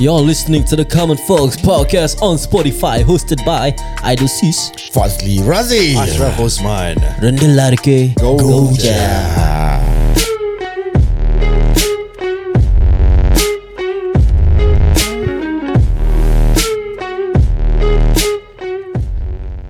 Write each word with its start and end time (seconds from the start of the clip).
You're 0.00 0.20
listening 0.20 0.64
to 0.66 0.76
the 0.76 0.84
Common 0.84 1.16
Folks 1.16 1.56
podcast 1.56 2.22
on 2.22 2.36
Spotify, 2.36 3.02
hosted 3.02 3.44
by 3.44 3.74
Idol 4.04 4.28
Sis. 4.28 4.70
Fazli 4.94 5.38
Razi 5.42 5.96
Ashraf 5.96 6.38
Osman. 6.38 6.94
Rendah 7.18 7.74
ke 7.74 8.14
Goja 8.14 9.37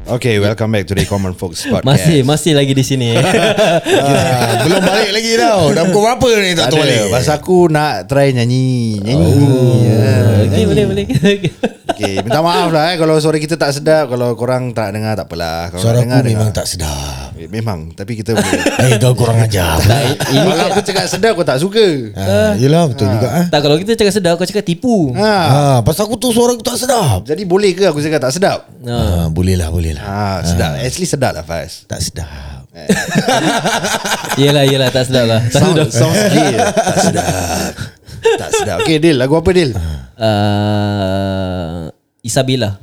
Okay 0.08 0.40
welcome 0.40 0.72
back 0.72 0.88
to 0.88 0.96
the 0.96 1.04
Common 1.04 1.36
Folks 1.36 1.66
Podcast. 1.68 1.84
Masih 1.84 2.24
masih 2.24 2.52
lagi 2.56 2.72
di 2.72 2.80
sini. 2.80 3.12
ah, 3.20 4.64
Belum 4.64 4.80
balik 4.80 5.12
lagi 5.12 5.36
tau. 5.36 5.68
Dah 5.76 5.84
pukul 5.84 6.00
berapa 6.08 6.28
ni 6.40 6.50
tak 6.56 6.72
tahu 6.72 6.80
balik 6.80 7.12
Pasal 7.12 7.36
aku 7.36 7.68
nak 7.68 8.08
try 8.08 8.32
nyanyi. 8.32 9.04
Nyanyi. 9.04 9.28
Oh, 9.36 10.48
okay, 10.48 10.64
boleh 10.64 10.84
boleh. 10.88 11.04
Okay 11.98 12.22
minta 12.22 12.38
maaf 12.38 12.70
lah 12.70 12.94
eh. 12.94 12.96
Kalau 12.96 13.18
suara 13.18 13.36
kita 13.36 13.54
tak 13.54 13.70
sedap 13.72 14.06
Kalau 14.06 14.32
korang 14.32 14.70
tak 14.70 14.94
dengar 14.94 15.12
tak 15.12 15.26
apalah. 15.26 15.66
Kalau 15.68 15.82
Suara 15.82 15.98
dengar, 15.98 16.22
aku 16.22 16.30
memang 16.30 16.48
dengar. 16.48 16.56
tak 16.56 16.66
sedap. 16.66 17.34
Eh, 17.34 17.48
Memang 17.48 17.90
Tapi 17.92 18.12
kita 18.14 18.32
boleh. 18.32 18.60
Eh 18.86 18.90
kau 18.96 19.12
kurang 19.12 19.38
ajar 19.38 19.82
ini 20.28 20.46
Kalau 20.48 20.66
aku 20.70 20.80
cakap 20.80 21.04
sedap 21.04 21.32
Kau 21.34 21.42
tak 21.42 21.58
suka. 21.58 21.86
Ah, 22.14 22.54
Yelah 22.54 22.86
betul 22.86 23.10
juga 23.10 23.28
ah. 23.28 23.46
tak 23.48 23.60
kalau 23.60 23.76
kita 23.76 23.92
cakap 23.94 24.14
sedap 24.14 24.32
kau 24.34 24.46
cakap 24.46 24.62
tipu. 24.62 25.10
ha. 25.12 25.34
Ah, 25.42 25.78
pasal 25.82 26.06
aku 26.06 26.14
tu 26.14 26.30
suara 26.30 26.54
aku 26.54 26.62
tak 26.62 26.78
sedap. 26.78 27.26
Jadi 27.26 27.42
boleh 27.42 27.74
ke 27.74 27.84
aku 27.84 27.98
cakap 27.98 28.20
tak 28.20 28.32
sedap? 28.32 28.70
Ah, 28.82 29.26
Boleh 29.28 29.58
lah 29.58 29.68
boleh 29.68 29.92
lah. 29.92 30.04
Ha, 30.04 30.22
Sedap. 30.44 30.78
Actually 30.78 31.08
sedap 31.08 31.32
lah 31.32 31.42
Faiz. 31.42 31.82
Tak 31.84 31.98
sedap. 31.98 32.70
Yelah 34.38 34.62
yelah 34.62 34.86
tak 34.88 35.10
sedap 35.10 35.26
lah. 35.26 35.40
Tak 35.44 35.62
sedap. 35.64 35.88
Sound, 35.90 36.14
sounds 36.14 36.22
gay 36.30 36.54
Tak 36.54 36.96
sedap 37.02 37.97
Tak 38.18 38.50
sedap. 38.54 38.78
Okay 38.84 38.98
Dil 39.02 39.16
Lagu 39.18 39.34
apa 39.38 39.50
Dil? 39.54 39.72
Uh, 40.18 41.88
Isabella. 42.22 42.78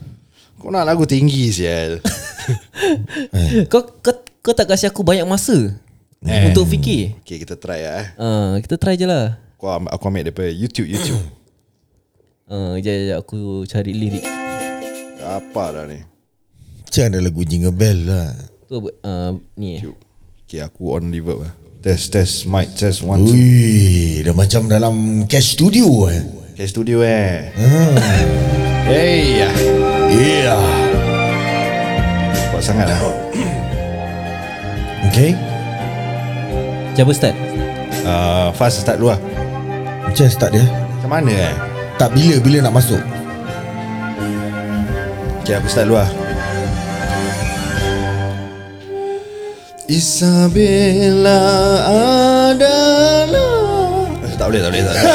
Kau 0.60 0.74
nak 0.74 0.88
lagu 0.88 1.06
tinggi 1.06 1.54
sial. 1.54 2.02
Kau, 3.74 3.82
kau 4.06 4.14
kau 4.46 4.54
tak 4.54 4.70
kasih 4.70 4.94
aku 4.94 5.02
banyak 5.02 5.26
masa 5.26 5.74
untuk 6.22 6.70
fikir. 6.70 7.18
Okay 7.26 7.42
kita 7.42 7.58
try 7.58 7.82
lah 7.82 7.96
eh. 8.06 8.08
Uh, 8.22 8.52
kita 8.62 8.78
try 8.78 8.94
je 8.94 9.10
lah. 9.10 9.42
Aku, 9.58 9.66
aku 9.66 10.04
ambil 10.06 10.30
daripada 10.30 10.54
YouTube 10.54 10.86
YouTube. 10.86 11.26
Uh, 12.46 12.78
jap, 12.86 12.94
jap, 12.94 13.06
jap, 13.10 13.18
aku 13.26 13.66
cari 13.66 13.98
lirik. 13.98 14.26
Apa 15.26 15.74
dah 15.74 15.86
ni? 15.90 16.06
Macam 16.86 17.04
ada 17.10 17.18
lagu 17.18 17.42
Jingle 17.42 17.74
Bell 17.74 18.00
lah? 18.06 18.30
Tu 18.70 18.78
uh, 18.78 19.34
ni. 19.58 19.82
Okay 20.46 20.62
aku 20.62 20.94
on 20.94 21.10
reverb 21.10 21.50
lah 21.50 21.65
Test 21.86 22.18
test 22.18 22.50
mic 22.50 22.74
test 22.74 23.06
one 23.06 23.22
two 23.30 23.38
Ui, 23.38 24.26
dah 24.26 24.34
macam 24.34 24.66
dalam 24.66 25.22
cash 25.30 25.54
studio 25.54 26.10
eh. 26.10 26.18
Okay 26.58 26.66
studio 26.66 27.06
eh 27.06 27.54
Hey 28.90 29.46
ya 29.46 29.50
Yeah. 30.10 30.58
Kuat 32.50 32.66
sangat 32.66 32.90
lah 32.90 32.98
Okay. 35.14 35.38
Siapa 36.98 37.12
start? 37.14 37.38
uh, 38.02 38.50
Fast 38.58 38.82
start 38.82 38.98
dulu 38.98 39.14
lah 39.14 39.22
Macam 40.10 40.26
start 40.26 40.58
dia? 40.58 40.66
Macam 40.66 41.22
mana 41.22 41.34
eh 41.38 41.54
Tak 42.02 42.18
bila 42.18 42.42
bila 42.42 42.66
nak 42.66 42.82
masuk. 42.82 43.02
Okay 45.46 45.54
aku 45.54 45.70
start 45.70 45.86
dulu 45.86 46.02
lah 46.02 46.10
Isabella 49.86 51.46
adalah 52.50 54.10
Eh, 54.26 54.34
Tak 54.34 54.50
boleh 54.50 54.62
tak 54.66 54.74
boleh 54.74 54.82
tak 54.82 54.94
boleh 54.98 55.06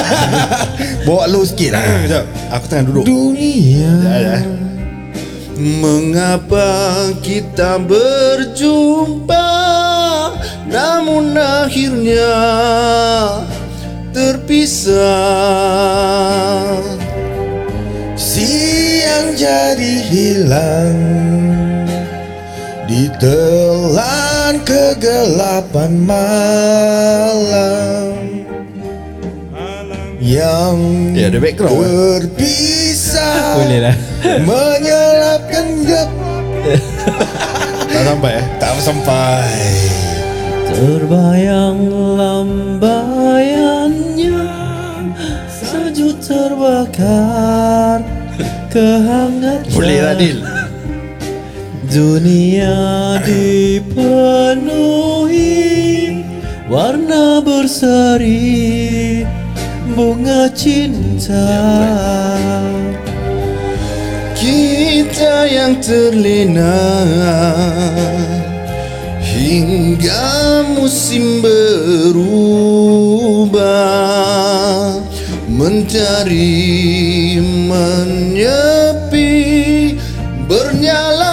Bawa 1.11 1.27
low 1.27 1.43
sikit 1.43 1.75
lah. 1.75 1.83
Sekejap 2.07 2.25
Aku 2.55 2.65
tengah 2.71 2.85
duduk 2.87 3.03
Dunia. 3.03 3.91
Dah, 3.99 4.21
dah. 4.23 4.43
Mengapa 5.59 6.71
kita 7.19 7.83
berjumpa 7.83 9.51
Namun 10.71 11.35
akhirnya 11.35 12.31
terpisah 14.15 15.03
Siang 18.15 19.35
jadi 19.35 19.95
hilang 20.07 20.95
Ditelan 22.87 24.30
kegelapan 24.59 26.03
malam 26.03 28.11
Yang 30.19 30.79
Ya, 31.15 31.31
ada 31.31 31.39
background? 31.39 31.79
Terpisah 31.79 33.55
Boleh 33.63 33.87
lah. 33.87 33.95
Menyelapkan 34.43 35.87
gap 35.87 36.11
Tak 37.91 38.07
sampai 38.07 38.39
eh? 38.39 38.45
Tak 38.59 38.79
sampai. 38.83 39.51
Terbayang 40.71 41.91
lambayannya 42.17 44.39
Salju 45.51 46.15
terbakar 46.23 47.99
Kehangatan 48.73 49.67
Boleh 49.75 49.99
lah 50.01 50.15
Dil 50.15 50.60
Dunia 51.91 53.19
dipenuhi 53.27 53.91
Warna 56.71 57.43
berseri 57.43 59.27
Bunga 59.99 60.47
cinta. 60.55 61.51
Kita 64.39 65.51
yang 65.51 65.83
terlena 65.83 66.79
Hingga 69.19 70.63
musim 70.79 71.43
berubah 71.43 72.31
Mentari 75.51 77.35
menyepi 77.67 79.35
Bernyalalah 80.47 81.30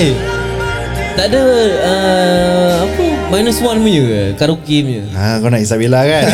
Eh 0.00 0.16
Tak 1.12 1.28
ada 1.28 1.42
uh, 1.84 2.72
Apa 2.88 3.04
Minus 3.28 3.60
one 3.60 3.84
punya 3.84 4.00
ke? 4.00 4.22
Karaoke 4.40 4.76
punya. 4.80 5.04
Ha, 5.12 5.38
kau 5.44 5.52
nak 5.52 5.60
Isabella 5.60 6.02
kan? 6.08 6.24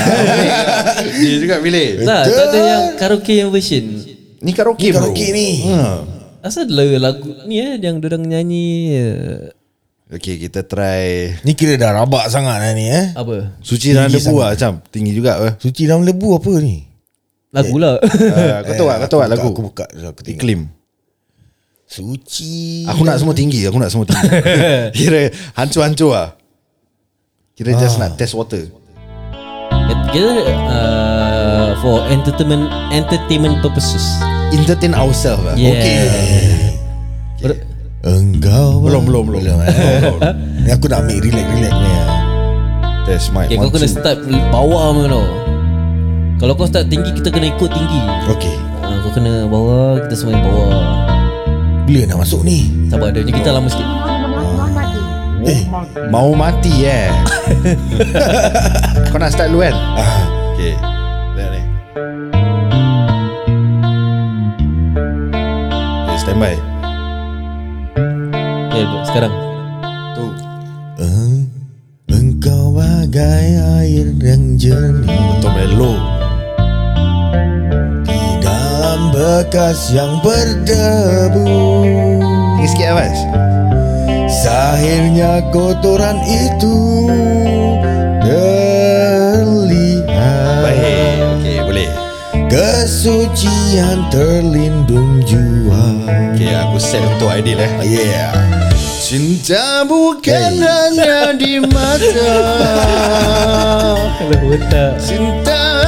Dia 1.20 1.34
juga 1.42 1.58
pilih. 1.58 2.06
Tak 2.06 2.22
Tak 2.30 2.44
ada 2.46 2.58
yang 2.62 2.84
Karaoke 2.94 3.34
yang 3.34 3.50
version. 3.50 3.84
Ni 4.38 4.54
karaoke 4.54 4.86
Ni 4.86 4.94
bro. 4.94 5.10
karaoke 5.10 5.26
ni. 5.34 5.48
Ha. 5.66 5.82
Asal 6.46 6.70
lah 6.70 7.10
lagu 7.10 7.26
Ni 7.50 7.58
eh 7.58 7.74
Yang 7.82 8.06
dorang 8.06 8.22
nyanyi 8.22 8.66
uh, 9.02 9.50
Okay, 10.14 10.38
kita 10.38 10.62
try. 10.62 11.34
Ni 11.42 11.58
kira 11.58 11.74
dah 11.74 11.90
rabak 11.90 12.30
sangat 12.30 12.62
lah 12.62 12.70
ni 12.70 12.86
eh? 12.86 13.10
Apa? 13.18 13.58
Suci 13.66 13.90
dalam 13.90 14.14
sangat. 14.14 14.30
lah 14.30 14.50
macam 14.54 14.72
Tinggi 14.94 15.10
juga 15.10 15.42
apa? 15.42 15.48
Suci 15.58 15.90
dalam 15.90 16.06
lebu 16.06 16.38
apa 16.38 16.54
ni? 16.62 16.86
Lagu 17.50 17.82
lah. 17.82 17.98
Uh, 17.98 18.62
Kau 18.62 18.74
tahu 18.78 18.86
tak? 18.86 18.96
Kau 19.02 19.08
tahu 19.10 19.20
tak 19.26 19.30
lagu? 19.34 19.48
Aku 19.50 19.62
buka 19.66 19.84
Iklim 20.22 20.75
Suci. 21.86 22.82
Aku 22.90 23.06
nak 23.06 23.22
semua 23.22 23.30
tinggi 23.30 23.62
Aku 23.70 23.78
nak 23.78 23.94
semua 23.94 24.10
tinggi. 24.10 24.26
Kira 24.98 25.30
hancur-hancur 25.54 26.10
lah 26.10 26.34
Kira 27.54 27.78
just 27.78 27.96
nak 28.02 28.18
test 28.18 28.34
water. 28.34 28.66
Kita 30.10 30.28
uh, 30.66 31.78
For 31.78 32.02
entertainment 32.10 32.66
Entertainment 32.90 33.62
purposes. 33.62 34.02
Entertain 34.50 34.98
ourselves 34.98 35.46
lah 35.46 35.54
Yeah. 35.54 35.78
Okay. 37.38 37.54
Engkau 38.02 38.82
Belum, 38.82 39.06
belum, 39.06 39.24
belum. 39.30 39.42
belum 39.46 39.58
eh? 39.62 39.70
Ni 40.66 40.70
aku 40.74 40.90
nak 40.90 41.06
ambil 41.06 41.22
relax-relax 41.22 41.70
ni 41.72 41.90
eh. 41.90 42.06
Test 43.06 43.30
mic. 43.30 43.46
Okay, 43.46 43.62
kau 43.62 43.70
kena 43.70 43.86
start 43.86 44.18
bawah 44.50 44.90
punya 44.90 45.08
tau 45.14 45.26
Kalau 46.42 46.52
kau 46.58 46.66
start 46.66 46.90
tinggi 46.90 47.14
Kita 47.14 47.30
kena 47.30 47.46
ikut 47.54 47.70
tinggi. 47.70 48.00
Okay. 48.34 48.56
Uh, 48.82 48.98
Kau 49.06 49.10
kena 49.14 49.46
bawah 49.46 50.02
Kita 50.02 50.14
semua 50.18 50.34
yang 50.34 50.42
bawah 50.42 51.05
Bila 51.86 52.02
nak 52.10 52.26
masuk 52.26 52.42
ni? 52.42 52.66
Sabar 52.90 53.14
ada 53.14 53.22
kita 53.22 53.54
lama 53.54 53.70
sikit. 53.70 53.86
Eh. 55.46 55.62
Mau 56.10 56.34
mati 56.34 56.82
eh? 56.82 57.06
Kau 59.14 59.22
nak 59.22 59.30
start 59.30 59.54
dulu 59.54 59.62
kan? 59.62 59.74
Ah, 59.94 60.22
Okay. 60.56 60.74
Lihat 61.36 61.50
ni. 61.52 61.62
Okay 66.10 66.18
stand 66.18 66.40
by. 66.42 66.56
Okay 68.66 68.82
sekarang. 69.06 69.32
Tu. 70.16 70.26
Eh, 70.98 71.38
Engkau 72.10 72.74
bagai 72.74 73.46
air 73.84 74.08
yang 74.18 74.56
jernih. 74.58 75.20
Betul 75.38 75.52
melo 75.54 75.94
Di 78.02 78.20
dalam 78.40 79.12
bekas 79.12 79.92
yang 79.92 80.18
berdebu 80.24 81.75
Tinggi 82.66 82.82
sikit 82.82 82.98
Abas 82.98 83.18
Akhirnya 84.46 85.38
kotoran 85.54 86.18
itu 86.26 87.06
terlihat. 88.26 90.02
Baik 90.66 91.18
Okay 91.38 91.62
boleh. 91.62 91.90
Kesucian 92.50 94.10
terlindung 94.10 95.22
jua 95.22 95.94
Okay 96.34 96.58
aku 96.58 96.82
set 96.82 97.06
untuk 97.06 97.30
Aidil 97.30 97.62
eh. 97.62 97.70
Yeah. 97.86 98.34
Cinta 98.98 99.86
bukan 99.86 100.58
Hey. 100.58 100.66
hanya 100.66 101.38
di 101.38 101.62
mata. 101.62 102.34
Kalau 104.18 104.58
Cinta 104.98 105.86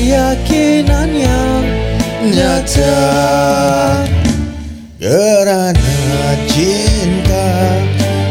keyakinan 0.00 1.08
yang 1.12 1.64
Nyata. 2.20 3.00
Kerana 5.00 5.96
cinta 6.44 7.48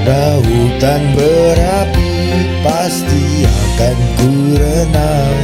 Lautan 0.06 1.02
berapi 1.18 2.14
Pasti 2.62 3.46
akan 3.50 3.98
ku 4.22 4.30
renang 4.54 5.38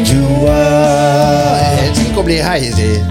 Jua. 0.00 0.64
Eh 1.84 1.92
sini 1.92 2.08
kau 2.16 2.24
boleh 2.24 2.40
high 2.40 2.72
je 2.72 3.04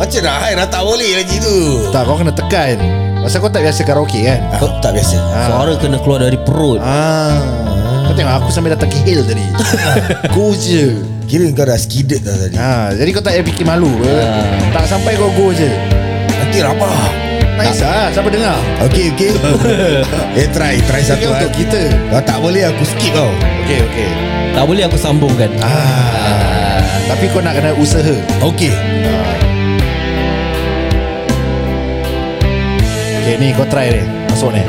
Macam 0.00 0.20
dah 0.24 0.36
hai 0.40 0.56
dah 0.56 0.68
tak 0.68 0.80
boleh 0.84 1.20
lagi 1.20 1.36
tu. 1.40 1.88
Tak 1.92 2.08
kau 2.08 2.16
kena 2.16 2.32
tekan. 2.32 2.80
Pasal 3.20 3.44
kau 3.44 3.52
tak 3.52 3.64
biasa 3.68 3.80
karaoke 3.84 4.24
kan? 4.24 4.40
Kau 4.56 4.68
tak 4.80 4.96
biasa. 4.96 5.16
Suara 5.48 5.72
kena 5.76 6.00
keluar 6.00 6.24
dari 6.24 6.40
perut. 6.40 6.80
Ah, 6.80 7.36
Kau 8.08 8.12
tengok 8.16 8.44
aku 8.44 8.48
sampai 8.52 8.72
datang 8.72 8.88
Kihil 8.88 9.22
tadi. 9.28 9.44
Go 10.34 10.56
je 10.56 11.13
Kira 11.24 11.48
kau 11.56 11.64
dah 11.64 11.78
skidded 11.80 12.20
dah 12.22 12.36
tadi. 12.36 12.56
Ha, 12.60 12.92
Jadi 12.94 13.08
kau 13.10 13.22
tak 13.24 13.36
payah 13.36 13.44
fikir 13.44 13.64
malu. 13.64 13.90
Ke 13.98 14.16
Tak 14.70 14.84
sampai 14.86 15.16
kau 15.16 15.32
go 15.32 15.50
je. 15.50 15.70
Nanti 16.28 16.58
rabak. 16.60 17.24
Nice 17.54 17.86
lah 17.86 18.10
Siapa 18.10 18.28
dengar? 18.34 18.58
Okay 18.82 19.14
okay 19.14 19.30
Eh 20.42 20.50
try 20.50 20.74
Try 20.90 21.02
satu 21.06 21.30
untuk 21.30 21.54
kan 21.54 21.54
kita. 21.54 21.82
Kalau 22.10 22.24
tak 22.26 22.38
boleh 22.42 22.66
aku 22.66 22.82
skip 22.82 23.14
kau 23.14 23.30
Okay 23.62 23.78
okay 23.78 24.10
Tak 24.58 24.66
boleh 24.66 24.82
aku 24.90 24.98
sambungkan 24.98 25.54
ah, 25.62 26.82
Tapi 27.06 27.30
kau 27.30 27.38
nak 27.38 27.54
kena 27.54 27.70
usaha. 27.78 28.14
Okay 28.42 28.74
Okay 33.22 33.34
ni 33.38 33.56
kau 33.56 33.64
try 33.70 33.88
ni. 33.88 34.02
Masuk 34.28 34.52
ni. 34.52 34.60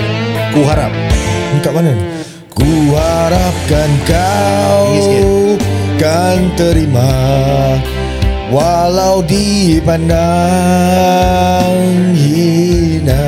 Ku 0.56 0.64
harap. 0.64 0.94
Ni 1.52 1.60
kat 1.60 1.74
mana 1.76 1.92
ni? 1.92 2.04
Ku 2.54 2.96
harapkan 2.96 3.90
kau 4.08 4.80
Tinggi 4.94 5.02
sikit. 5.04 5.85
Kan 5.96 6.52
terima 6.60 7.12
Walau 8.52 9.26
dipandang 9.26 10.14
hina. 12.14 13.26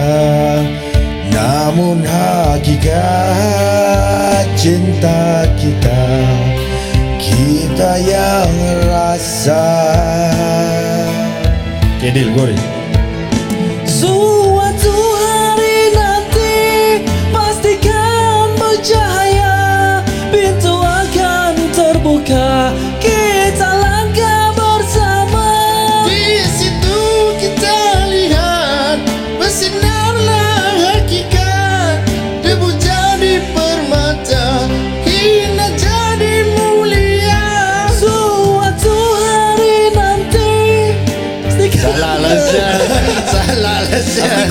Namun 1.33 2.05
hakikat 2.05 2.95
cinta 4.55 5.43
kita 5.57 6.05
Kita 7.17 7.97
yang 8.05 8.53
rasa. 8.87 9.67
Okay 11.97 12.13
deal 12.13 12.76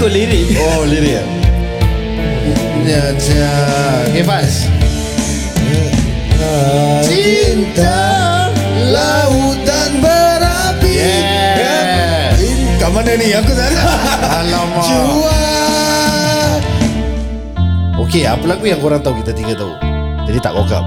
Kau 0.06 0.14
lirik. 0.14 0.54
Oh 0.62 0.86
lirik. 0.86 1.26
Nyata 2.86 3.50
Okay 4.06 4.22
fast 4.22 4.70
Cinta 7.02 8.46
Lautan 8.86 9.98
berapi. 9.98 10.94
Yeah. 10.94 12.38
Kat 12.78 12.90
mana 12.94 13.18
ni? 13.18 13.34
Aku 13.34 13.50
tak 13.50 13.74
ada 13.74 13.82
Alamak. 14.46 14.86
Jua. 14.86 15.42
Okay 18.06 18.30
apa 18.30 18.46
lagu 18.46 18.62
yang 18.62 18.78
korang 18.78 19.02
tahu 19.02 19.18
kita 19.26 19.34
tiga 19.34 19.58
tahu? 19.58 19.74
Jadi 20.30 20.38
tak 20.38 20.54
kokap 20.54 20.86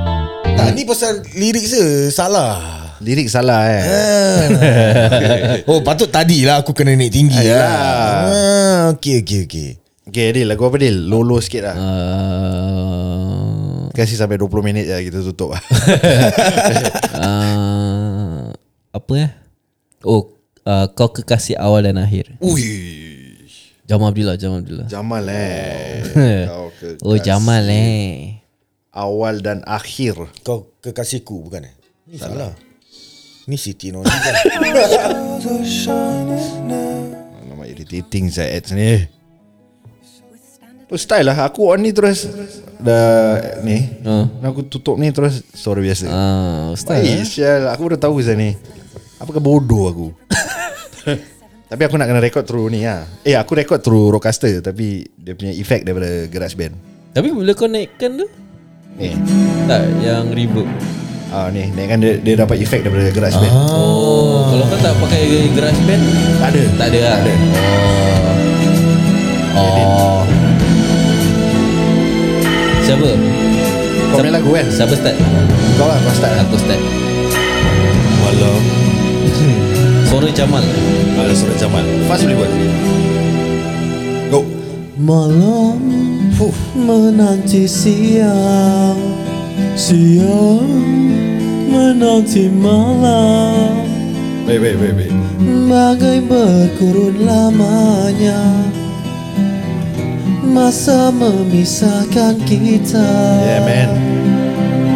Tak 0.56 0.72
ni 0.72 0.88
pasal 0.88 1.28
lirik 1.36 1.68
se 1.68 2.08
Salah 2.08 2.79
Lirik 3.00 3.32
salah 3.32 3.64
eh? 3.72 3.84
Oh 5.72 5.80
patut 5.80 6.12
tadi 6.12 6.44
lah 6.44 6.60
Aku 6.60 6.76
kena 6.76 7.00
naik 7.00 7.16
tinggi 7.16 7.48
lah 7.48 7.64
ah, 7.64 8.92
Okay 8.92 9.24
okay 9.24 9.48
okay 9.48 9.70
Okay 10.10 10.34
Adil 10.34 10.50
lagu 10.50 10.66
apa 10.66 10.76
Adil? 10.82 11.06
Low-low 11.06 11.38
sikit 11.38 11.70
lah. 11.70 11.76
Uh, 11.78 12.74
Kasih 13.94 14.18
sampai 14.18 14.42
20 14.42 14.66
minit 14.66 14.90
je 14.90 14.98
kita 15.06 15.22
tutup 15.22 15.54
lah. 15.54 15.62
Uh, 17.14 18.50
Apa 18.98 19.12
eh? 19.22 19.30
Oh 20.02 20.34
uh, 20.66 20.90
Kau 20.98 21.14
kekasih 21.14 21.62
awal 21.62 21.86
dan 21.86 22.02
akhir. 22.02 22.34
Ui. 22.42 22.66
Jamal 23.86 24.10
Abdullah 24.10 24.34
Jamal 24.34 24.66
Abdullah. 24.66 24.90
Jamal 24.90 25.22
eh? 25.30 26.02
Oh 27.06 27.18
Jamal 27.22 27.70
eh. 27.70 28.42
Awal 28.90 29.46
dan 29.46 29.62
akhir. 29.70 30.18
Kau 30.42 30.74
kekasihku 30.82 31.38
bukan 31.46 31.70
eh? 31.70 31.74
Ni 32.10 32.18
salah 32.18 32.50
Ni 33.50 33.58
Siti 33.58 33.90
Nurhaliza 33.90 34.30
Alamak 37.42 37.66
irritating 37.66 38.30
saya 38.30 38.54
ads 38.54 38.78
ni 38.78 39.10
Oh 40.90 40.98
style 40.98 41.22
lah. 41.22 41.46
Aku 41.46 41.70
on 41.70 41.86
ni 41.86 41.94
terus. 41.94 42.26
Dah 42.82 43.62
Ni. 43.62 44.02
Uh. 44.02 44.26
Aku 44.42 44.66
tutup 44.66 44.98
ni 44.98 45.14
terus. 45.14 45.46
Suara 45.54 45.86
biasa. 45.86 46.10
Uh, 46.10 46.74
Ustaz 46.74 47.06
Baik 47.06 47.30
sial. 47.30 47.70
Aku 47.70 47.86
baru 47.86 47.98
tahu 48.02 48.18
saya 48.26 48.38
ni 48.38 48.58
Apakah 49.22 49.38
bodoh 49.38 49.86
aku? 49.86 50.08
Tapi 51.70 51.82
aku 51.86 51.94
nak 51.94 52.10
kena 52.10 52.18
record 52.18 52.46
through 52.50 52.74
ni 52.74 52.90
lah 52.90 53.06
Eh 53.22 53.38
aku 53.38 53.54
record 53.54 53.86
through 53.86 54.18
Rodecaster 54.18 54.66
Tapi 54.66 55.06
Dia 55.14 55.38
punya 55.38 55.54
effect 55.54 55.86
daripada 55.86 56.26
GarageBand. 56.26 56.74
Tapi 57.14 57.28
bila 57.34 57.54
kau 57.54 57.70
naikkan 57.70 58.26
tu? 58.26 58.26
Eh. 58.98 59.14
Tak 59.70 59.82
yang 60.02 60.34
reverb 60.34 60.70
Ah 61.30 61.46
ni, 61.54 61.70
naikkan 61.70 62.02
dia, 62.02 62.18
dia 62.18 62.34
dapat 62.34 62.58
efek 62.58 62.82
daripada 62.82 63.14
GarageBand. 63.14 63.54
Ah. 63.54 63.70
Oh, 63.70 64.50
kalau 64.50 64.66
kau 64.66 64.80
tak 64.82 64.98
pakai 64.98 65.22
GarageBand 65.54 66.04
Tak 66.42 66.50
ada. 66.50 66.62
tak 66.74 66.88
ada 66.90 67.00
lah. 67.06 67.14
Tak 67.14 67.22
ada. 67.22 67.34
Oh. 69.54 69.78
Oh. 69.78 70.22
Siapa? 72.82 73.10
Kau 74.10 74.26
main 74.26 74.34
lagu 74.34 74.50
kan? 74.50 74.66
Siapa 74.66 74.94
start? 74.98 75.18
Kau 75.78 75.86
lah 75.86 76.02
kau 76.02 76.14
start. 76.18 76.34
Aku 76.42 76.58
start. 76.58 76.82
Malam 78.20 78.62
Suara 80.10 80.30
Jamal. 80.34 80.66
Ada 81.20 81.34
surat 81.36 81.58
Jamal 81.60 81.84
Fast 82.08 82.24
boleh 82.24 82.38
buat 82.40 82.52
Go 84.32 84.40
Malam 84.96 85.78
Fuh. 86.40 86.56
menanti 86.74 87.68
siang 87.68 88.96
Siang 89.76 90.64
menanti 91.70 92.50
malam. 92.50 93.86
Baik 94.50 94.60
baik 94.66 94.78
baik 94.82 94.94
baik 94.98 95.14
Bagai 95.70 96.20
berkurun 96.26 97.22
lamanya. 97.22 98.42
Masa 100.42 101.14
memisahkan 101.14 102.42
kita. 102.50 103.10
Yeah 103.46 103.62
man. 103.62 103.90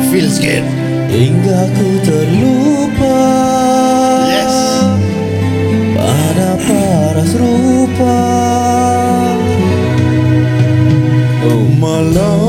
Feels 0.10 0.42
good. 0.42 0.66
Hingga 1.14 1.70
ku 1.78 1.90
terlupa. 2.02 3.22
Yes. 4.34 4.58
Pada 5.94 6.58
paras 6.58 7.32
rupa. 7.38 8.18
Oh. 11.46 11.70
Malam 11.78 12.43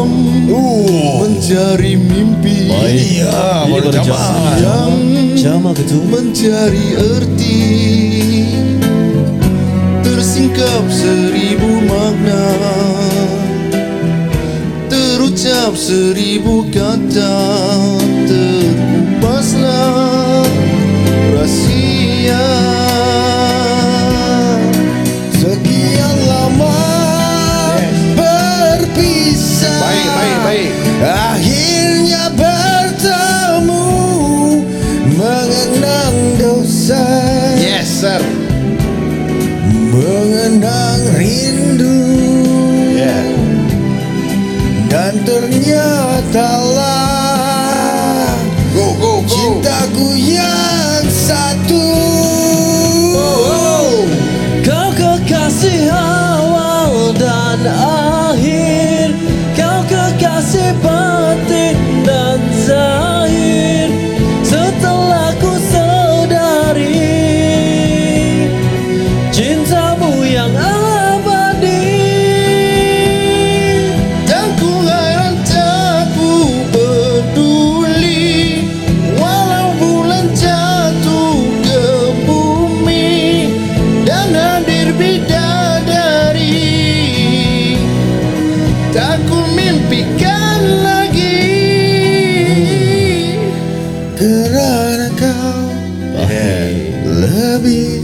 Mencari 1.44 2.00
mimpi. 2.00 2.72
Ini 2.72 3.20
Baru 3.68 3.92
baru 3.92 3.92
Jamal 3.92 4.08
Jamal. 4.08 4.64
Yang 4.64 4.96
Jamal 5.44 5.76
ke 5.76 5.84
tu? 5.84 6.00
Mencari 6.08 6.96
erti. 6.96 7.60
Tersingkap 10.00 10.88
seribu 10.88 11.84
makna. 11.84 12.48
Terucap 14.88 15.76
seribu 15.76 16.64
kata. 16.72 17.36
Terkupaslah 18.24 20.13
Stella. 46.34 47.13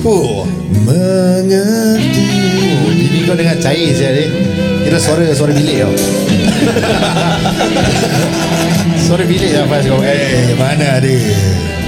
Lebih 0.00 0.49
mengerti 0.85 2.28
Oh, 2.80 2.88
Ini 2.90 3.19
kau 3.25 3.37
dengar 3.37 3.57
cair 3.61 3.92
saya 3.92 4.12
ni. 4.16 4.25
Kira 4.80 4.97
suara 4.97 5.28
suara 5.37 5.52
bilik 5.52 5.85
tau. 5.85 5.92
suara 9.07 9.25
bilik 9.25 9.50
lah 9.52 9.64
Faz 9.69 9.85
kau. 9.85 10.00
Eh, 10.00 10.57
mana 10.57 10.99
dia? 10.99 11.21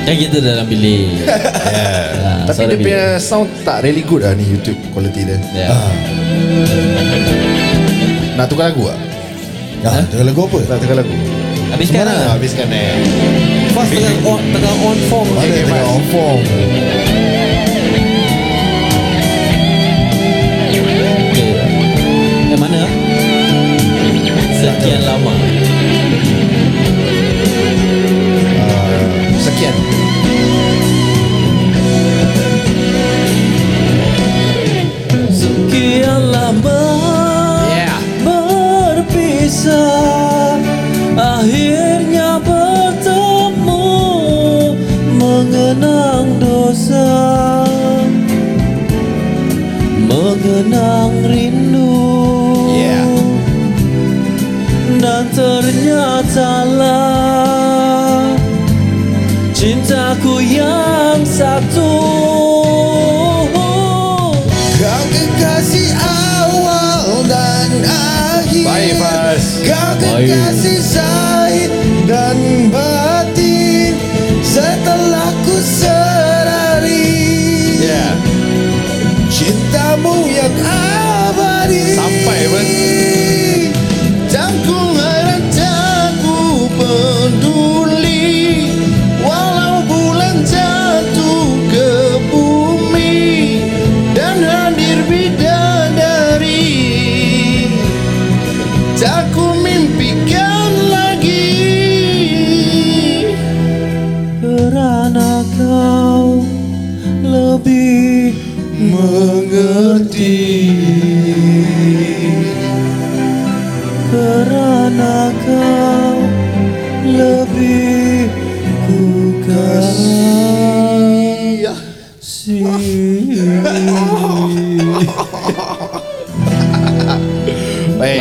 Kan 0.02 0.14
kita 0.19 0.42
dalam 0.42 0.66
bilik 0.66 1.23
yeah. 1.31 2.42
tapi 2.42 2.66
dia 2.66 2.75
punya 2.75 3.02
sound 3.23 3.47
tak 3.62 3.87
really 3.87 4.02
good 4.02 4.26
lah 4.26 4.35
ni 4.35 4.42
YouTube 4.42 4.75
quality 4.90 5.23
dia. 5.23 5.38
yeah. 5.54 5.78
Nak 8.35 8.50
tukar 8.50 8.75
lagu 8.75 8.90
tak? 8.90 8.99
Ah, 9.87 10.02
tengah 10.11 10.26
lagu 10.26 10.42
apa? 10.42 10.59
Nak 10.66 10.78
tukar 10.83 10.97
lagu? 10.99 11.14
Habiskan 11.71 12.02
Ah, 12.02 12.07
lah 12.11 12.35
Habiskan 12.35 12.66
eh. 12.66 12.99
Fast 13.71 13.95
tengah 13.95 14.14
on, 14.26 14.42
tengah 14.50 14.75
on 14.83 14.99
form 15.07 15.26
Okay, 15.38 15.49
okay, 15.49 15.62
tengah 15.71 15.87
on 15.87 16.02
form. 16.11 16.40
Sekian 24.82 25.02
lama 25.06 25.30
Ah, 28.66 29.38
Sekian. 29.38 29.76
Sekian 35.30 36.22
lama 36.30 36.82
Yeah. 37.70 37.98
berpisah 38.26 39.78
Akhirnya 41.14 41.91
ternyata 56.42 56.66
lah 56.66 58.34
Cintaku 59.54 60.42
yang 60.42 61.22
satu 61.22 61.94
Kau 64.75 65.04
kekasih 65.14 65.94
awal 66.02 67.22
dan 67.30 67.70
akhir 67.87 68.66
Baik. 68.66 68.99
Kau 69.70 69.94
Baik. 70.02 70.34
kekasih 70.34 70.78
zahir 70.82 71.12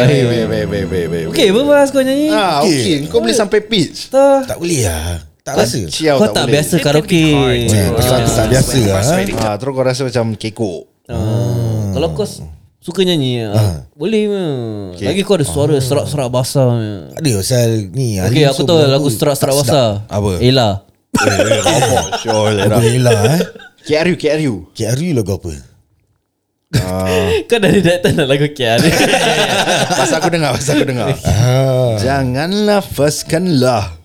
Baik, 0.03 0.23
Baik. 0.23 0.45
baik, 0.45 0.65
baik, 0.65 0.85
baik, 0.87 1.07
baik. 1.07 1.25
Okey, 1.29 1.47
apa 1.47 1.59
bahas 1.63 1.87
kau 1.89 1.99
nyanyi? 1.99 2.27
Ah, 2.27 2.61
Okey. 2.61 2.75
okey. 2.75 2.97
Kau 3.07 3.19
boleh 3.19 3.33
sampai 3.33 3.59
pitch. 3.61 4.09
Tak. 4.09 4.45
Tak 4.45 4.57
boleh 4.57 4.81
lah 4.83 5.21
Tak 5.41 5.53
rasa 5.55 5.77
Ciao 5.87 6.17
Kau 6.17 6.29
tak 6.29 6.45
boleh. 6.45 6.53
biasa 6.53 6.73
karaoke 6.77 7.25
Eh, 7.65 7.89
Pasal 7.91 8.15
aku 8.19 8.29
tak 8.31 8.47
biasa 8.47 8.77
lah 8.79 9.01
eh. 9.17 9.25
Ah, 9.35 9.55
terus 9.55 9.71
kau 9.71 9.81
rasa 9.81 10.01
macam 10.03 10.25
kekok. 10.33 10.81
Ah, 11.07 11.89
Kalau 11.91 12.07
kau 12.11 12.25
suka 12.77 13.01
nyanyi 13.01 13.45
ah, 13.47 13.85
Boleh 13.91 14.23
me. 14.25 14.43
Lagi 14.95 15.21
kau 15.21 15.33
ada 15.33 15.43
suara 15.43 15.77
serak-serak 15.77 16.29
basah 16.29 16.67
me. 16.71 16.89
Ada 17.13 17.29
pasal 17.35 17.69
ni 17.89 18.17
hari 18.17 18.37
Okay 18.37 18.43
aku 18.45 18.55
so 18.55 18.65
tahu 18.65 18.77
lagu 18.83 19.07
serak-serak 19.07 19.53
tak 19.53 19.59
basah. 19.59 19.89
Apa? 20.07 20.31
Ella 20.37 20.85
Sure 22.21 22.51
lah. 22.51 22.65
Lagu 22.71 22.87
Ella 22.87 23.13
eh 23.31 23.41
KRU, 23.81 24.13
KRU. 24.15 24.53
KRU 24.71 25.09
lagu 25.11 25.31
apa 25.35 25.51
Kau 27.45 27.59
dari 27.59 27.83
datang 27.83 28.15
nak 28.15 28.31
lagu 28.31 28.47
Kian 28.55 28.79
Pasal 29.99 30.23
aku 30.23 30.31
dengar, 30.31 30.55
pasal 30.55 30.79
aku 30.79 30.87
dengar. 30.87 31.11
ah. 31.27 31.99
Janganlah 31.99 32.79
faskanlah. 32.79 33.99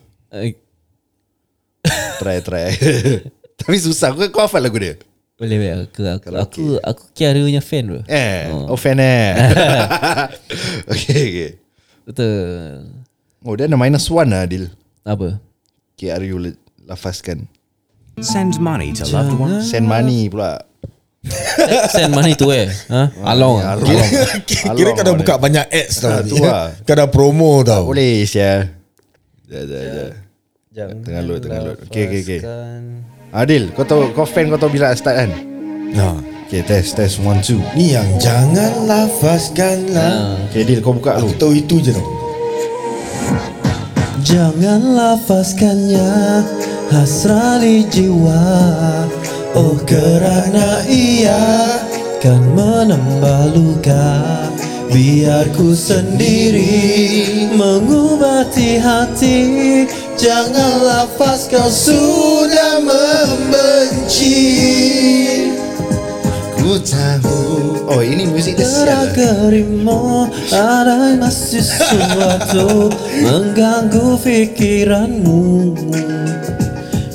Try, 2.19 2.37
try. 2.43 2.75
Tapi 3.59 3.75
susah. 3.79 4.11
Kau, 4.11 4.27
kau 4.29 4.43
hafal 4.43 4.59
lagu 4.59 4.75
dia? 4.77 4.99
Boleh 5.37 5.55
boleh 5.61 5.73
aku 5.85 6.01
aku 6.01 6.27
aku, 6.33 6.63
aku 6.81 7.03
Kiara 7.13 7.37
punya 7.37 7.61
fan 7.61 7.85
bro. 7.85 8.01
Eh, 8.09 8.49
oh, 8.49 8.73
fan 8.73 8.97
eh. 8.97 9.37
okay, 10.91 11.21
okay. 11.29 11.51
Betul. 12.09 12.89
Oh, 13.45 13.53
dia 13.53 13.69
ada 13.69 13.77
minus 13.77 14.09
one 14.09 14.33
lah, 14.33 14.49
Adil. 14.49 14.65
Apa? 15.05 15.37
KRU 15.93 16.41
le- 16.41 16.59
lafazkan. 16.89 17.45
Send 18.17 18.57
money 18.57 18.97
to 18.97 19.05
loved 19.13 19.37
ones. 19.37 19.69
Send 19.69 19.85
money 19.85 20.25
pula. 20.25 20.65
Send 21.89 22.11
money 22.11 22.33
tu 22.33 22.49
eh. 22.49 22.67
Ha? 22.87 23.09
Along. 23.25 23.59
Ya, 23.59 23.67
Along. 23.73 23.89
Along. 23.89 24.09
Kira 24.73 24.89
kau 24.91 25.03
dah 25.03 25.13
buka 25.13 25.35
banyak 25.35 25.65
ads 25.65 25.95
tau 25.97 26.09
Ah, 26.09 26.19
ni, 26.19 26.29
tu 26.29 26.35
eh. 26.35 26.41
lah. 26.41 26.67
Kau 26.81 26.93
dah 26.93 27.07
promo 27.07 27.61
tau 27.61 27.83
Boleh, 27.85 28.23
Sia. 28.23 28.67
Jap, 29.45 29.63
jap, 29.63 29.83
jap. 29.85 30.11
Jangan 30.69 30.95
Tengah 31.01 31.21
load, 31.23 31.39
tengah 31.41 31.61
load. 31.63 31.77
Okay, 31.85 32.03
okay, 32.05 32.21
okay. 32.21 32.39
Adil, 33.29 33.71
kau 33.71 33.81
tahu 33.81 34.11
kau 34.11 34.23
fan 34.23 34.47
kau 34.47 34.57
tahu 34.57 34.71
bila 34.71 34.91
start 34.91 35.15
kan? 35.17 35.31
Nah, 35.91 36.15
Okay, 36.47 36.63
test, 36.63 36.95
test. 36.95 37.19
One, 37.19 37.41
two. 37.41 37.59
Ni 37.73 37.91
yang 37.91 38.07
jangan 38.17 38.87
lafazkanlah 38.87 40.47
Okay, 40.47 40.63
Adil, 40.63 40.79
kau 40.79 40.93
buka 40.93 41.17
Aku 41.17 41.27
lu. 41.27 41.35
tahu 41.35 41.51
itu 41.53 41.75
je 41.81 41.91
tau 41.91 42.05
Jangan 44.19 44.81
lafazkannya 44.91 46.09
hasrah 46.89 47.59
di 47.59 47.83
jiwa 47.85 48.43
Oh 49.57 49.73
kerana 49.89 50.85
ia 50.85 51.81
kan 52.21 52.37
menambah 52.53 53.57
luka 53.57 54.37
Biar 54.93 55.49
ku 55.57 55.73
sendiri 55.73 57.49
mengubati 57.57 58.77
hati 58.77 59.41
Jangan 60.13 60.85
lafaz 60.85 61.49
kau 61.49 61.73
sudah 61.73 62.85
membenci 62.85 64.37
Ku 66.53 66.77
tahu. 66.77 67.41
Oh, 67.89 68.03
ini 68.05 68.29
muzik 68.29 68.61
dia 68.61 68.67
lah. 68.85 69.09
gerimu 69.09 70.29
Ada 70.53 71.17
masih 71.17 71.65
sesuatu 71.65 72.93
Mengganggu 73.25 74.21
fikiranmu 74.21 75.73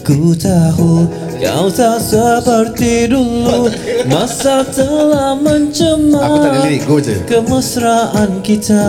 Ku 0.02 0.34
tahu 0.34 1.06
Kau 1.42 1.66
tak 1.66 1.99
seperti 1.99 3.11
dulu 3.11 3.66
Masa 4.06 4.62
telah 4.62 5.34
mencemar 5.34 6.22
Aku 6.22 6.37
tak 6.38 6.50
ada 6.54 6.61
lirik, 6.70 6.82
go 6.87 7.02
je. 7.02 7.18
Kemesraan 7.26 8.38
kita 8.46 8.87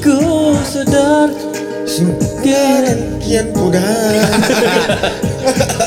Ku 0.00 0.56
sedar 0.64 1.28
Kian 2.40 3.20
Kian 3.20 3.52
mudah 3.52 3.84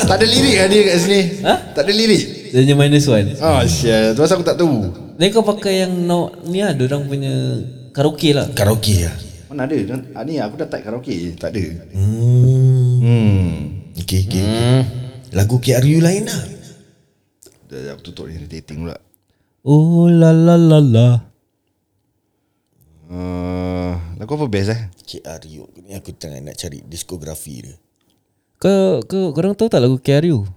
Tak 0.10 0.16
ada 0.22 0.26
lirik 0.30 0.62
kan 0.62 0.68
dia 0.70 0.82
kat 0.86 0.98
sini? 1.02 1.22
Ha? 1.42 1.54
Tak 1.74 1.90
ada 1.90 1.94
lirik. 1.96 2.54
Dia 2.54 2.76
minus 2.78 3.10
one 3.10 3.34
Oh. 3.42 3.66
Tu 3.66 3.90
pasal 4.22 4.38
aku 4.38 4.46
tak 4.46 4.62
tahu. 4.62 4.94
Ni 5.18 5.34
kau 5.34 5.42
pakai 5.42 5.90
yang 5.90 6.06
no, 6.06 6.30
Ni 6.46 6.62
lah 6.62 6.78
Diorang 6.78 7.10
punya 7.10 7.34
Karaoke 7.98 8.30
lah 8.30 8.46
Karaoke 8.54 9.10
lah 9.10 9.33
Mana 9.54 9.70
ada? 9.70 9.78
Ah, 10.18 10.26
ni 10.26 10.42
aku 10.42 10.58
dah 10.58 10.66
type 10.66 10.82
karaoke. 10.82 11.38
Tak 11.38 11.54
ada. 11.54 11.64
Hmm 11.94 12.74
Hmm. 13.04 13.84
Okay, 13.94 14.26
okay, 14.26 14.42
okay. 14.42 14.82
Lagu 15.38 15.62
KRU 15.62 16.02
lain 16.02 16.26
lah 16.26 16.42
Dah, 17.70 17.80
dah, 17.84 17.92
aku 17.94 18.02
tutup 18.10 18.26
ni 18.32 18.40
dating 18.48 18.86
pula. 18.86 18.98
Oh 19.62 20.10
la 20.10 20.34
la 20.34 20.58
la 20.58 20.80
la 20.82 21.08
Uh, 23.14 23.94
lagu 24.18 24.34
apa 24.34 24.50
best 24.50 24.74
eh? 24.74 24.82
KRU 25.06 25.70
Ni 25.86 25.94
aku 25.94 26.18
tengah 26.18 26.42
nak 26.42 26.58
cari 26.58 26.82
diskografi 26.82 27.62
dia 27.62 27.78
Kau, 28.58 29.06
kau 29.06 29.30
korang 29.38 29.54
tahu 29.54 29.70
tak 29.70 29.86
lagu 29.86 30.02
KRU? 30.02 30.50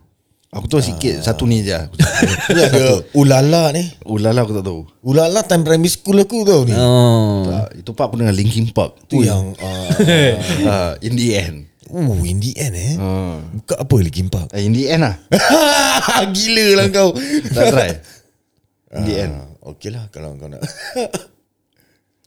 Aku 0.56 0.66
tahu 0.66 0.80
sikit. 0.80 1.20
Satu 1.20 1.44
ni 1.44 1.60
je. 1.60 1.76
Aku 1.76 2.56
ada 2.56 2.84
Ulala 3.12 3.70
ni 3.70 3.84
Ulala 4.02 4.40
aku 4.40 4.56
tak 4.56 4.64
tahu. 4.64 4.88
Ulala 5.00 5.44
time 5.44 5.62
primary 5.62 5.86
school 5.86 6.16
aku 6.16 6.42
tau 6.42 6.64
ni 6.64 6.72
Oh. 6.72 7.44
Tak, 7.44 7.76
itu 7.76 7.90
part 7.92 8.08
aku 8.08 8.16
dengar 8.16 8.32
Linkin 8.32 8.72
Park. 8.72 8.96
Tu 9.04 9.22
yang 9.22 9.52
uh, 9.52 9.86
Uh, 10.64 10.92
in 11.00 11.12
the 11.12 11.28
end. 11.32 11.68
uh, 11.86 12.20
In 12.24 12.40
the 12.40 12.56
end 12.56 12.72
eh 12.72 12.94
Uh, 12.96 13.36
Buka 13.54 13.74
apa 13.78 13.94
lagi 13.96 14.18
Impak 14.18 14.48
in 14.56 14.72
the 14.72 14.88
end 14.88 15.04
lah. 15.04 15.14
Gila 16.34 16.66
lah 16.74 16.86
kau 16.88 17.12
Tak 17.52 17.64
try. 17.68 17.90
In 18.96 19.02
the 19.04 19.14
end. 19.20 19.32
Ah, 19.36 19.46
Okay 19.66 19.90
lah 19.90 20.08
kalau 20.08 20.32
kau 20.34 20.46
nak 20.46 20.64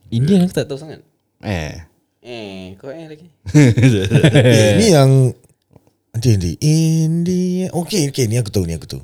Indian 0.09 0.43
aku 0.43 0.53
tak 0.53 0.65
tahu 0.65 0.77
sangat. 0.77 1.05
Eh. 1.39 1.73
Eh, 2.19 2.73
kau 2.75 2.89
eh 2.89 3.05
lagi. 3.05 3.29
eh, 3.53 4.73
Ni 4.75 4.89
yang 4.89 5.31
Nanti 6.19 6.35
nanti 6.35 6.51
In 6.59 7.23
the 7.23 7.71
Okay 7.71 8.11
okay 8.11 8.27
ni 8.27 8.35
aku 8.35 8.51
tahu 8.51 8.67
ni 8.67 8.75
aku 8.75 8.83
tahu 8.85 9.03